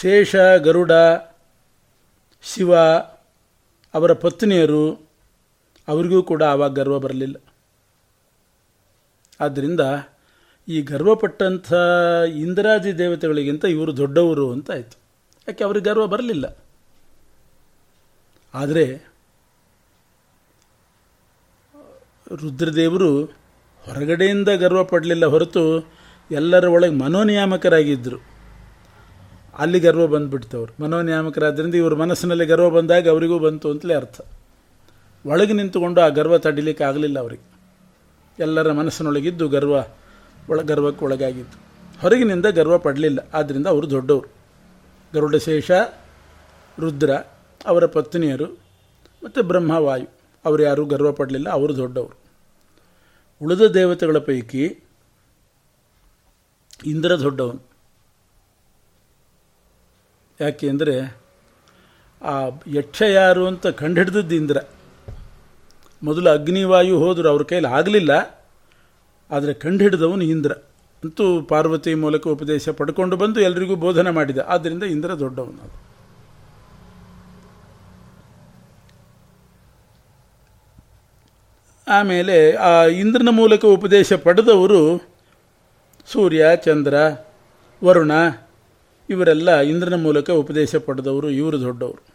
ಶೇಷ, 0.00 0.36
ಗರುಡ, 0.36 0.92
ಶಿವ, 2.42 2.76
ಅವರ 3.94 4.12
ಪತ್ನಿಯರು, 4.12 5.08
ಅವರಿಗೂ 5.88 6.22
ಕೂಡ 6.22 6.42
ಆವಾಗ 6.42 6.78
ಗರ್ವ 6.78 6.98
ಬರಲಿಲ್ಲ. 6.98 7.36
ಆದ್ದರಿಂದ 9.40 9.80
ಈ 10.68 10.82
ಗರ್ವಪಟ್ಟಂಥ 10.82 11.72
ಇಂದ್ರಾದಿ 12.34 12.98
ದೇವತೆಗಳಿಗಿಂತ 12.98 13.64
ಇವರು 13.64 13.96
ದೊಡ್ಡವರು 13.96 14.52
ಅಂತ 14.52 14.70
ಆಯಿತು. 14.70 14.98
ಯಾಕೆ 15.48 15.64
ಅವ್ರಿಗೆ 15.64 15.84
ಗರ್ವ 15.84 16.06
ಬರಲಿಲ್ಲ? 16.06 16.56
ಆದರೆ 18.54 19.12
ರುದ್ರದೇವರು 22.30 23.41
ಹೊರಗಡೆಯಿಂದ 23.84 24.48
ಗರ್ವ 24.48 24.84
ಪಡಲಿಲ್ಲ 24.84 25.26
ಹೊರತು 25.26 25.88
ಎಲ್ಲರ 26.30 26.64
ಒಳಗೆ 26.64 26.92
ಮನೋನಿಯಾಮಕರಾಗಿದ್ದರು 26.92 28.18
ಅಲ್ಲಿ 29.58 29.80
ಗರ್ವ 29.80 30.06
ಬಂದುಬಿಡ್ತವ್ರು 30.06 30.82
ಮನೋನಿಯಾಮಕರಾದ್ರಿಂದ 30.82 31.74
ಇವ್ರ 31.74 31.94
ಮನಸ್ಸಿನಲ್ಲಿ 31.94 32.46
ಗರ್ವ 32.46 32.70
ಬಂದಾಗ 32.70 33.08
ಅವರಿಗೂ 33.08 33.38
ಬಂತು 33.38 33.70
ಅಂತಲೇ 33.70 33.94
ಅರ್ಥ. 33.94 34.20
ಒಳಗೆ 35.26 35.52
ನಿಂತುಕೊಂಡು 35.52 36.00
ಆ 36.00 36.08
ಗರ್ವ 36.08 36.38
ತಡಿಲಿಕ್ಕೆ 36.38 36.84
ಆಗಲಿಲ್ಲ 36.84 37.18
ಅವರಿಗೆ. 37.18 37.52
ಎಲ್ಲರ 38.38 38.72
ಮನಸ್ಸಿನೊಳಗಿದ್ದು 38.72 39.48
ಗರ್ವ, 39.48 39.74
ಒಳ 40.50 40.62
ಗರ್ವಕ್ಕೆ 40.62 41.04
ಒಳಗಾಗಿದ್ದು 41.04 41.58
ಹೊರಗಿನಿಂದ 42.00 42.46
ಗರ್ವ 42.46 42.78
ಪಡಲಿಲ್ಲ. 42.78 43.28
ಆದ್ದರಿಂದ 43.34 43.66
ಅವರು 43.66 43.90
ದೊಡ್ಡವರು. 43.90 44.32
ಗರುಡಶೇಷ 45.14 45.70
ರುದ್ರ, 46.80 47.10
ಅವರ 47.66 47.86
ಪತ್ನಿಯರು, 47.86 48.46
ಮತ್ತು 49.24 49.42
ಬ್ರಹ್ಮವಾಯು. 49.42 50.06
ಅವರು 50.44 50.62
ಯಾರೂ 50.62 50.84
ಗರ್ವ 50.84 51.12
ಪಡಲಿಲ್ಲ, 51.12 51.50
ಅವರು 51.50 51.76
ದೊಡ್ಡವರು. 51.76 52.21
ಉಳಿದ 53.44 53.64
ದೇವತೆಗಳ 53.76 54.18
ಪೈಕಿ 54.28 54.64
ಇಂದ್ರ 56.92 57.12
ದೊಡ್ಡವನು. 57.24 57.62
ಯಾಕೆ 60.40 60.66
ಅಂದರೆ 60.72 60.94
ಆ 62.22 62.34
ಯಕ್ಷ 62.78 63.02
ಯಾರು 63.18 63.42
ಅಂತ 63.50 63.66
ಕಂಡುಹಿಡ್ದದ್ದು 63.80 64.34
ಇಂದ್ರ. 64.40 64.58
ಮೊದಲು 66.02 66.28
ಅಗ್ನಿವಾಯು 66.36 66.94
ಹೋದರು 67.02 67.28
ಅವ್ರ 67.32 67.42
ಕೈಲಿ 67.50 67.68
ಆಗಲಿಲ್ಲ, 67.78 68.12
ಆದರೆ 69.30 69.52
ಕಂಡುಹಿಡಿದವನು 69.64 70.24
ಇಂದ್ರ 70.34 70.52
ಅಂತೂ 71.02 71.24
ಪಾರ್ವತಿ 71.52 71.92
ಮೂಲಕ 72.02 72.26
ಉಪದೇಶ 72.36 72.74
ಪಡ್ಕೊಂಡು 72.78 73.14
ಬಂದು 73.22 73.38
ಎಲ್ರಿಗೂ 73.48 73.76
ಬೋಧನೆ 73.84 74.10
ಮಾಡಿದ. 74.18 74.40
ಆದ್ದರಿಂದ 74.54 74.84
ಇಂದ್ರ 74.94 75.10
ದೊಡ್ಡವನು 75.24 75.70
ಆಮೇಲೆ, 81.88 82.52
ಆ, 82.52 82.84
ಇಂದ್ರನ 82.84 83.28
ಮೂಲಕ 83.30 83.64
ಉಪದೇಶ 83.64 84.12
ಪಡೆದವರು 84.12 85.08
ಸೂರ್ಯ, 86.06 86.46
ಚಂದ್ರ, 86.56 86.94
ವರುಣ, 87.84 88.10
ಇವರೆಲ್ಲ 89.10 89.60
ಇಂದ್ರನ 89.60 90.02
ಮೂಲಕ 90.02 90.30
ಉಪದೇಶ 90.30 90.76
ಪಡೆದವರು 90.76 91.30
ಇವರು 91.30 91.60
ದೊಡ್ಡವರು. 91.60 92.12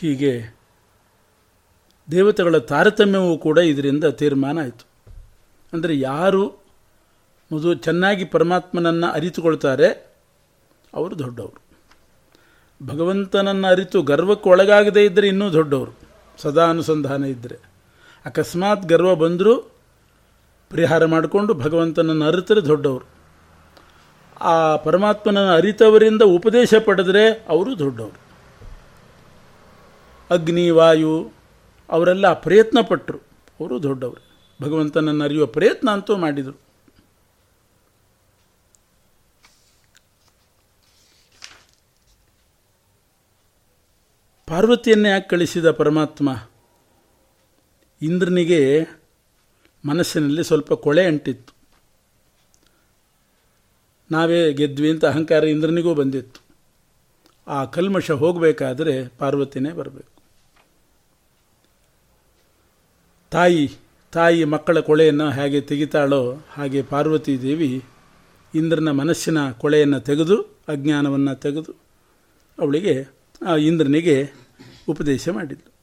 ಹೀಗೆ 0.00 0.56
ದೇವತೆಗಳ 2.10 2.58
ತಾರತಮ್ಯವೂ 2.58 3.38
ಕೂಡ 3.38 3.58
ಇದರಿಂದ 3.58 4.04
ತೀರ್ಮಾನ 4.04 4.60
ಆಯಿತು. 4.60 4.86
ಅಂದರೆ 5.72 5.98
ಯಾರು 5.98 6.48
ಮೊದಲು 7.52 7.74
ಚೆನ್ನಾಗಿ 7.74 8.24
ಪರಮಾತ್ಮನನ್ನು 8.24 9.06
ಅರಿತುಕೊಳ್ತಾರೆ, 9.06 10.14
ಅವರು 10.94 11.18
ದೊಡ್ಡವರು. 11.18 11.65
ಭಗವಂತನನ್ನು 12.82 13.68
ಅರಿತು 13.68 14.02
ಗರ್ವಕ್ಕೆ 14.02 14.50
ಒಳಗಾಗದೇ 14.50 15.04
ಇದ್ದರೆ 15.04 15.28
ಇನ್ನೂ 15.28 15.52
ದೊಡ್ಡವರು. 15.52 15.98
ಸದಾ 16.38 16.64
ಅನುಸಂಧಾನ 16.64 17.24
ಇದ್ದರೆ 17.24 17.56
ಅಕಸ್ಮಾತ್ 18.26 18.86
ಗರ್ವ 18.86 19.14
ಬಂದರೂ 19.14 19.56
ಪರಿಹಾರ 20.70 21.04
ಮಾಡಿಕೊಂಡು 21.04 21.54
ಭಗವಂತನನ್ನು 21.54 22.24
ಅರಿತರೆ 22.24 22.60
ದೊಡ್ಡವರು. 22.60 23.08
ಆ 24.40 24.76
ಪರಮಾತ್ಮನನ್ನು 24.76 25.52
ಅರಿತವರಿಂದ 25.52 26.22
ಉಪದೇಶ 26.22 26.74
ಪಡೆದರೆ 26.74 27.46
ಅವರು 27.48 27.78
ದೊಡ್ಡವರು. 27.78 28.20
ಅಗ್ನಿ, 30.30 30.70
ವಾಯು 30.70 31.32
ಅವರೆಲ್ಲ 31.90 32.32
ಪ್ರಯತ್ನ 32.32 32.80
ಪಟ್ಟರು 32.80 33.18
ಅವರು 33.60 33.82
ದೊಡ್ಡವರು. 33.82 34.26
ಭಗವಂತನನ್ನು 34.62 35.24
ಅರಿಯುವ 35.24 35.46
ಪ್ರಯತ್ನ 35.46 35.90
ಅಂತೂ 35.90 36.16
ಮಾಡಿದರು. 36.16 36.65
ಪಾರ್ವತಿಯನ್ನೇ 44.46 45.08
ಯಾಕೆ 45.08 45.28
ಕಳಿಸಿದ 45.28 45.70
ಪರಮಾತ್ಮ? 45.70 46.48
ಇಂದ್ರನಿಗೆ 48.02 48.86
ಮನಸ್ಸಿನಲ್ಲಿ 49.84 50.44
ಸ್ವಲ್ಪ 50.44 50.72
ಕೊಳೆ 50.72 51.06
ಅಂಟಿತ್ತು. 51.06 51.54
ನಾವೇ 54.10 54.52
ಗೆದ್ವಿ 54.52 54.90
ಅಂತ 54.90 55.04
ಅಹಂಕಾರ 55.04 55.44
ಇಂದ್ರನಿಗೂ 55.44 55.94
ಬಂದಿತ್ತು. 55.94 56.40
ಆ 57.46 57.64
ಕಲ್ಮಶ 57.64 58.10
ಹೋಗಬೇಕಾದರೆ 58.10 59.08
ಪಾರ್ವತಿನೇ 59.08 59.72
ಬರಬೇಕು. 59.72 60.22
ತಾಯಿ 63.30 63.70
ತಾಯಿ 64.12 64.44
ಮಕ್ಕಳ 64.44 64.80
ಕೊಳೆಯನ್ನು 64.80 65.30
ಹೇಗೆ 65.30 65.60
ತೆಗಿತಾಳೋ 65.60 66.34
ಹಾಗೆ 66.50 66.82
ಪಾರ್ವತಿ 66.82 67.42
ದೇವಿ 67.42 67.84
ಇಂದ್ರನ 68.54 68.90
ಮನಸ್ಸಿನ 68.90 69.50
ಕೊಳೆಯನ್ನು 69.50 70.00
ತೆಗೆದು, 70.00 70.42
ಅಜ್ಞಾನವನ್ನು 70.68 71.34
ತೆಗೆದು, 71.34 71.72
ಅವಳಿಗೆ 72.58 73.15
ಆ 73.44 73.56
ಇಂದ್ರನಿಗೆ 73.56 74.32
ಉಪದೇಶ 74.88 75.28
ಮಾಡಿದ್ದು 75.28 75.76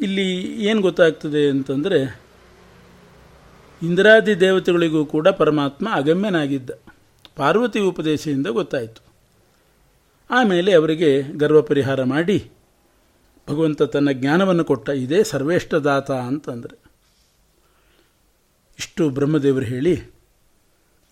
ಇಲ್ಲಿ 0.00 0.32
ಏನು 0.64 0.80
ಗೊತ್ತಾಗ್ತದೆ 0.80 1.48
ಅಂತಂದರೆ, 1.48 2.20
ಇಂದ್ರಾದಿ 3.82 4.40
ದೇವತೆಗಳಿಗೂ 4.40 5.06
ಕೂಡ 5.06 5.28
ಪರಮಾತ್ಮ 5.28 5.88
ಅಗಮ್ಯನಾಗಿದ್ದ. 5.92 6.70
ಪಾರ್ವತಿ 7.36 7.80
ಉಪದೇಶದಿಂದ 7.80 8.46
ಗೊತ್ತಾಯಿತು. 8.46 9.11
ಆಮೇಲೆ 10.32 10.72
ಅವರಿಗೆ 10.72 11.22
ಗರ್ವ 11.22 11.62
ಪರಿಹಾರ 11.62 12.04
ಮಾಡಿ, 12.04 12.50
ಭಗವಂತ 13.48 13.82
ತನ್ನ 13.82 14.10
ಜ್ಞಾನವನ್ನು 14.10 14.64
ಕೊಟ್ಟ, 14.64 14.88
ಇದೇ 14.88 15.22
ಸರ್ವೇಷ್ಟದಾತ 15.22 16.10
ಅಂತಂದರೆ. 16.10 16.82
ಇಷ್ಟು 18.78 19.10
ಬ್ರಹ್ಮದೇವರು 19.10 19.64
ಹೇಳಿ, 19.64 20.12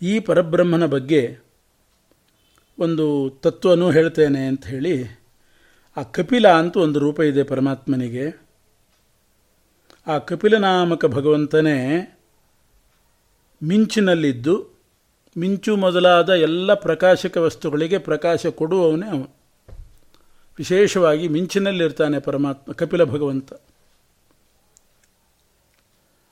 ಈ 0.02 0.20
ಪರಬ್ರಹ್ಮನ 0.20 0.86
ಬಗ್ಗೆ 0.86 1.38
ಒಂದು 2.78 3.30
ತತ್ವನೂ 3.42 3.90
ಹೇಳ್ತೇನೆ 3.90 4.46
ಅಂತ 4.46 4.66
ಹೇಳಿ, 4.66 5.20
ಆ 5.96 6.02
ಕಪಿಲ 6.02 6.48
ಅಂತ 6.48 6.76
ಒಂದು 6.76 6.98
ರೂಪ 6.98 7.20
ಇದೆ 7.20 7.42
ಪರಮಾತ್ಮನಿಗೆ. 7.42 8.50
ಆ 10.06 10.18
ಕಪಿಲನಾಮಕ 10.18 11.06
ಭಗವಂತನೇ 11.06 11.78
ಮಿಂಚಿನಲ್ಲಿದ್ದು 13.62 14.69
ಮಿಂಚು 15.40 15.76
ಮೊದಲಾದ 15.76 16.28
ಎಲ್ಲ 16.28 16.74
ಪ್ರಕಾಶಕ 16.74 17.36
ವಸ್ತುಗಳಿಗೆ 17.36 17.98
ಪ್ರಕಾಶ 17.98 18.46
ಕೊಡುವವನೇ 18.46 19.06
ಅವನು. 19.06 19.30
ವಿಶೇಷವಾಗಿ 20.58 21.28
ಮಿಂಚಿನಲ್ಲಿರ್ತಾನೆ 21.28 22.18
ಪರಮಾತ್ಮ, 22.18 22.72
ಕಪಿಲ 22.72 23.04
ಭಗವಂತ. 23.04 23.52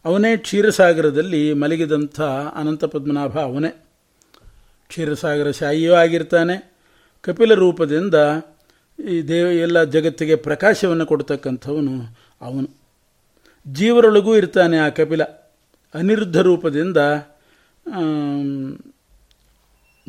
ಅವನೇ 0.05 0.37
ಕ್ಷೀರಸಾಗರದಲ್ಲಿ 0.37 1.53
ಮಲಗಿದಂಥ 1.53 2.21
ಅನಂತ 2.55 2.85
ಪದ್ಮನಾಭ 2.85 3.39
ಅವನೇ. 3.39 3.85
ಕ್ಷೀರಸಾಗರ 4.89 5.51
ಶಾಯಿಯೂ 5.51 5.95
ಆಗಿರ್ತಾನೆ. 5.95 6.73
ಕಪಿಲ 7.21 7.55
ರೂಪದಿಂದ 7.55 8.15
ಈ 9.09 9.23
ದೇವ, 9.23 9.47
ಎಲ್ಲ 9.47 9.85
ಜಗತ್ತಿಗೆ 9.85 10.37
ಪ್ರಕಾಶವನ್ನು 10.37 11.07
ಕೊಡ್ತಕ್ಕಂಥವನು 11.07 12.19
ಅವನು. 12.41 12.69
ಜೀವರೊಳಗೂ 13.73 14.37
ಇರ್ತಾನೆ 14.37 14.79
ಆ 14.79 14.89
ಕಪಿಲ. 14.89 15.25
ಅನಿರುದ್ಧ 15.95 16.37
ರೂಪದಿಂದ 16.37 16.97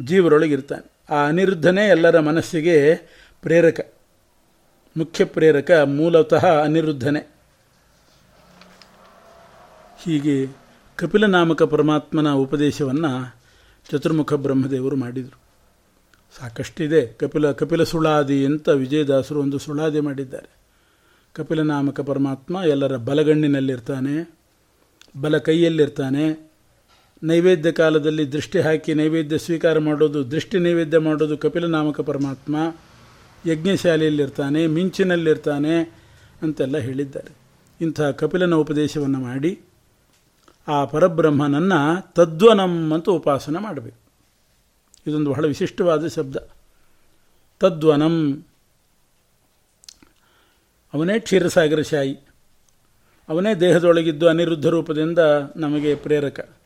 ಜೀವರೊಳಗಿರ್ತಾನೆ. 0.05 1.13
ಆ 1.13 1.27
ಅನಿರುದ್ಧನೇ 1.27 1.87
ಎಲ್ಲರ 1.87 2.19
ಮನಸ್ಸಿಗೆ 2.19 2.95
ಪ್ರೇರಕ, 3.41 3.93
ಮುಖ್ಯ 4.97 5.25
ಪ್ರೇರಕ, 5.25 5.71
ಮೂಲತಃ 5.71 6.45
ಅನಿರುದ್ಧನೇ. 6.45 7.29
ಹೀಗೆ 10.03 10.47
ಕಪಿಲ 10.95 11.25
ನಾಮಕ 11.25 11.63
ಪರಮಾತ್ಮನ 11.63 12.31
ಉಪದೇಶವನ್ನು 12.31 13.35
ಚತುರ್ಮುಖ 13.91 14.33
ಬ್ರಹ್ಮದೇವರು 14.33 14.95
ಮಾಡಿದರು. 14.95 15.39
ಸಾಕಷ್ಟಿದೆ. 16.39 17.05
ಕಪಿಲ 17.05 17.51
ಕಪಿಲ 17.51 17.83
ಸುಳಾದಿ 17.83 18.45
ಅಂತ 18.45 18.69
ವಿಜಯದಾಸರು 18.69 19.41
ಒಂದು 19.41 19.57
ಸುಳಾದಿ 19.57 19.99
ಮಾಡಿದ್ದಾರೆ. 19.99 20.49
ಕಪಿಲ 21.33 21.61
ನಾಮಕ 21.61 21.99
ಪರಮಾತ್ಮ 21.99 22.55
ಎಲ್ಲರ 22.55 22.95
ಬಲಗಣ್ಣಿನಲ್ಲಿರ್ತಾನೆ, 22.95 24.37
ಬಲ 25.21 25.37
ಕೈಯಲ್ಲಿರ್ತಾನೆ 25.37 26.48
ನೈವೇದ್ಯ 27.23 27.71
ಕಾಲದಲ್ಲಿ 27.71 28.31
ದೃಷ್ಟಿ 28.31 28.59
ಹಾಕಿ 28.59 28.93
ನೈವೇದ್ಯ 28.93 29.37
ಸ್ವೀಕಾರ 29.37 29.79
ಮಾಡೋದು, 29.79 30.31
ದೃಷ್ಟಿ 30.31 30.59
ನೈವೇದ್ಯ 30.59 30.97
ಮಾಡೋದು 30.97 31.37
ಕಪಿಲ 31.37 31.65
ನಾಮಕ 31.65 31.99
ಪರಮಾತ್ಮ 31.99 32.75
ಯಜ್ಞಶಾಲೆಯಲ್ಲಿರ್ತಾನೆ, 33.47 34.67
ಮಿಂಚಿನಲ್ಲಿರ್ತಾನೆ 34.67 35.81
ಅಂತೆಲ್ಲ 36.41 36.77
ಹೇಳಿದ್ದಾರೆ. 36.77 37.35
ಇಂಥ 37.81 38.01
ಕಪಿಲನ 38.01 38.53
ಉಪದೇಶವನ್ನು 38.53 39.19
ಮಾಡಿ, 39.19 39.59
ಆ 40.67 40.85
ಪರಬ್ರಹ್ಮನನ್ನು 40.85 42.13
ತದ್ವನಂ 42.13 42.93
ಅಂತ 42.93 43.09
ಉಪಾಸನ 43.09 43.57
ಮಾಡಬೇಕು. 43.57 43.97
ಇದೊಂದು 45.07 45.31
ಬಹಳ 45.31 45.45
ವಿಶಿಷ್ಟವಾದ 45.45 46.07
ಶಬ್ದ. 46.07 46.35
ತದ್ವನಂ. 47.59 48.45
ಅವನೇ 50.93 51.19
ಕ್ಷೀರಸಾಗರ 51.19 51.81
ಶಾಯಿ 51.81 52.19
ಅವನೇ 53.29 53.55
ದೇಹದೊಳಗಿದ್ದು 53.55 54.27
ಅನಿರುದ್ಧ 54.27 54.65
ರೂಪದಿಂದ 54.65 55.19
ನಮಗೆ 55.55 55.95
ಪ್ರೇರಕ. 55.95 56.58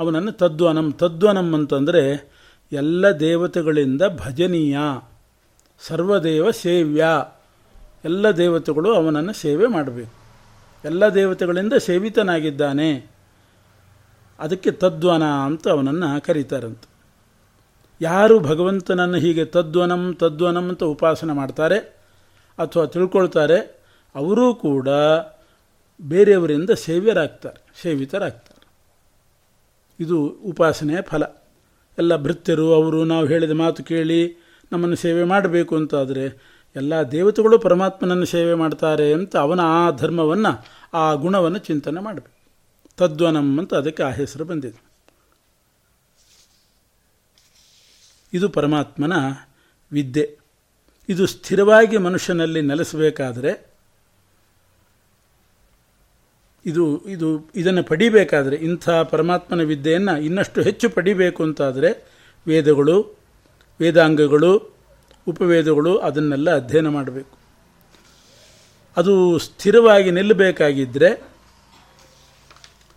ಅವನನ್ನು 0.00 0.32
ತದ್ವನಂ 0.32 0.92
ತದ್ವನಂ 0.92 1.54
ಅಂತಂದರೆ 1.54 2.02
ಎಲ್ಲ 2.72 3.10
ದೇವತೆಗಳಿಂದ 3.10 4.02
ಭಜನೀಯ, 4.16 4.78
ಸರ್ವದೇವ 5.80 6.50
ಸೇವ್ಯ. 6.50 7.04
ಎಲ್ಲ 8.04 8.30
ದೇವತೆಗಳು 8.30 8.94
ಅವನನ್ನು 8.94 9.32
ಸೇವೆ 9.32 9.66
ಮಾಡಬೇಕು. 9.66 10.14
ಎಲ್ಲ 10.84 11.08
ದೇವತೆಗಳಿಂದ 11.08 11.72
ಸೇವಿತನಾಗಿದ್ದಾನೆ. 11.72 13.10
ಅದಕ್ಕೆ 14.38 14.70
ತದ್ವನ 14.70 15.22
ಅಂತ 15.22 15.68
ಅವನನ್ನು 15.68 16.24
ಕರೀತಾರಂತೆ. 16.26 16.90
ಯಾರು 18.00 18.40
ಭಗವಂತನನ್ನು 18.40 19.18
ಹೀಗೆ 19.18 19.44
ತದ್ವನಂ 19.44 20.14
ತದ್ವನಂ 20.14 20.68
ಅಂತ 20.68 20.84
ಉಪಾಸನೆ 20.84 21.32
ಮಾಡ್ತಾರೆ 21.32 21.78
ಅಥವಾ 22.58 22.86
ತಿಳ್ಕೊಳ್ತಾರೆ, 22.86 23.82
ಅವರೂ 24.14 24.54
ಕೂಡ 24.54 24.88
ಬೇರೆಯವರಿಂದ 26.02 26.70
ಸೇವ್ಯರಾಗ್ತಾರೆ, 26.70 27.82
ಸೇವಿತರಾಗ್ತಾರೆ. 27.82 28.49
ಇದು 30.00 30.26
ಉಪಾಸನೆಯ 30.26 31.02
ಫಲ. 31.02 31.22
ಎಲ್ಲ 31.98 32.16
ಭೃತ್ಯರು, 32.16 32.74
ಅವರು 32.74 33.04
ನಾವು 33.04 33.26
ಹೇಳಿದ 33.26 33.50
ಮಾತು 33.50 33.84
ಕೇಳಿ 33.84 34.36
ನಮ್ಮನ್ನು 34.72 34.96
ಸೇವೆ 34.96 35.24
ಮಾಡಬೇಕು 35.24 35.76
ಅಂತಾದರೆ, 35.76 36.50
ಎಲ್ಲ 36.76 37.02
ದೇವತೆಗಳು 37.02 37.58
ಪರಮಾತ್ಮನನ್ನು 37.58 38.24
ಸೇವೆ 38.24 38.54
ಮಾಡ್ತಾರೆ 38.54 39.12
ಅಂತ 39.12 39.36
ಅವನ 39.36 39.60
ಆ 39.60 39.90
ಧರ್ಮವನ್ನು, 39.90 40.66
ಆ 40.94 41.14
ಗುಣವನ್ನು 41.14 41.58
ಚಿಂತನೆ 41.58 42.00
ಮಾಡಬೇಕು. 42.00 42.40
ತದ್ವನಂ 42.96 43.58
ಅಂತ 43.58 43.74
ಅದಕ್ಕೆ 43.74 44.02
ಆ 44.02 44.10
ಹೆಸರು 44.10 44.44
ಬಂದಿದೆ. 44.44 44.82
ಇದು 48.32 48.48
ಪರಮಾತ್ಮನ 48.48 49.12
ವಿದ್ಯೆ. 49.92 50.38
ಇದು 51.08 51.26
ಸ್ಥಿರವಾಗಿ 51.26 51.96
ಮನುಷ್ಯನಲ್ಲಿ 51.96 52.62
ನೆಲೆಸಬೇಕಾದರೆ 52.62 53.69
ಇದು 56.66 57.06
ಇದು, 57.06 57.50
ಇದನ್ನು 57.56 57.82
ಪಡಿಬೇಕಾದರೆ 57.82 58.56
ಇಂಥ 58.56 58.90
ಪರಮಾತ್ಮನ 58.90 59.60
ವಿದ್ಯೆಯನ್ನು 59.60 60.20
ಇನ್ನಷ್ಟು 60.20 60.62
ಹೆಚ್ಚು 60.62 60.90
ಪಡಿಬೇಕು 60.90 61.42
ಅಂತಾದರೆ 61.42 61.90
ವೇದಗಳು, 62.46 62.96
ವೇದಾಂಗಗಳು, 63.80 64.52
ಉಪವೇದಗಳು 65.28 65.98
ಅದನ್ನೆಲ್ಲ 65.98 66.54
ಅಧ್ಯಯನ 66.54 66.88
ಮಾಡಬೇಕು. 66.88 67.38
ಅದು 68.96 69.38
ಸ್ಥಿರವಾಗಿ 69.38 70.10
ನಿಲ್ಲಬೇಕಾಗಿದ್ದರೆ 70.10 71.10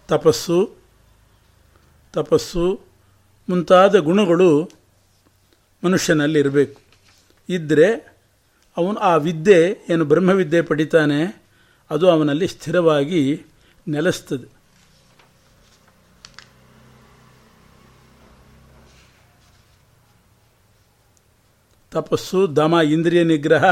ತಪಸ್ಸು 0.07 0.57
ತಪಸ್ಸು 2.13 2.79
ಮುಂತಾದ 3.49 3.95
ಗುಣಗಳು 3.95 4.71
ಮನುಷ್ಯನಲ್ಲಿ 5.83 6.39
ಇರಬೇಕು. 6.39 6.81
ಇದ್ದರೆ 7.49 7.87
ಅವನು 8.77 8.99
ಆ 8.99 9.15
ವಿದ್ಯೆ 9.15 9.59
ಏನು 9.89 10.05
ಬ್ರಹ್ಮವಿದ್ಯೆ 10.05 10.61
ಪಡಿತಾನೆ, 10.61 11.43
ಅದು 11.89 12.09
ಅವನಲ್ಲಿ 12.09 12.47
ಸ್ಥಿರವಾಗಿ 12.47 13.45
ನೆಲೆಸ್ತದೆ. 13.87 14.63
ತಪಸ್ಸು, 21.91 22.55
ದಮ, 22.55 22.79
ಇಂದ್ರಿಯ 22.83 23.23
ನಿಗ್ರಹ, 23.23 23.63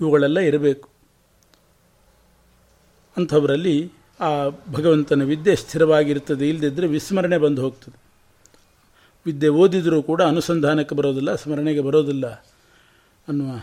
ಇವುಗಳೆಲ್ಲ 0.00 0.38
ಇರಬೇಕು. 0.38 0.88
ಅಂಥವರಲ್ಲಿ 3.16 3.92
ಆ 4.20 4.48
ಭಗವಂತನ 4.48 5.22
ವಿದ್ಯೆ 5.22 5.56
ಸ್ಥಿರವಾಗಿರ್ತದೆ. 5.56 6.48
ಇಲ್ಲದಿದ್ದರೆ 6.48 6.86
ವಿಸ್ಮರಣೆ 6.86 7.38
ಬಂದು 7.38 7.62
ಹೋಗ್ತದೆ. 7.62 8.00
ವಿದ್ಯೆ 9.26 9.48
ಓದಿದರೂ 9.48 10.02
ಕೂಡ 10.02 10.22
ಅನುಸಂಧಾನಕ್ಕೆ 10.22 10.94
ಬರೋದಿಲ್ಲ, 10.94 11.34
ಸ್ಮರಣೆಗೆ 11.34 11.80
ಬರೋದಿಲ್ಲ 11.80 12.26
ಅನ್ನುವ 13.28 13.60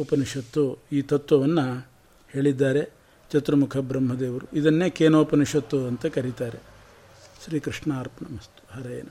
ಉಪನಿಷತ್ತು 0.00 0.82
ಈ 0.92 1.02
ತತ್ವವನ್ನು 1.02 1.88
ಹೇಳಿದ್ದಾರೆ. 2.30 2.95
ಚತುರ್ಮುಖ 3.32 3.76
ಬ್ರಹ್ಮದೇವರು. 3.76 4.56
ಇದನ್ನೇ 4.56 4.90
ಕೇನೋಪನಿಷತ್ತು 4.90 5.86
ಅಂತ 5.86 6.06
ಕರೀತಾರೆ. 6.06 6.58
ಶ್ರೀಕೃಷ್ಣಾರ್ಪಣ 7.44 8.34
ಮಸ್ತು 8.34 8.82
ಹರೇ 8.82 9.02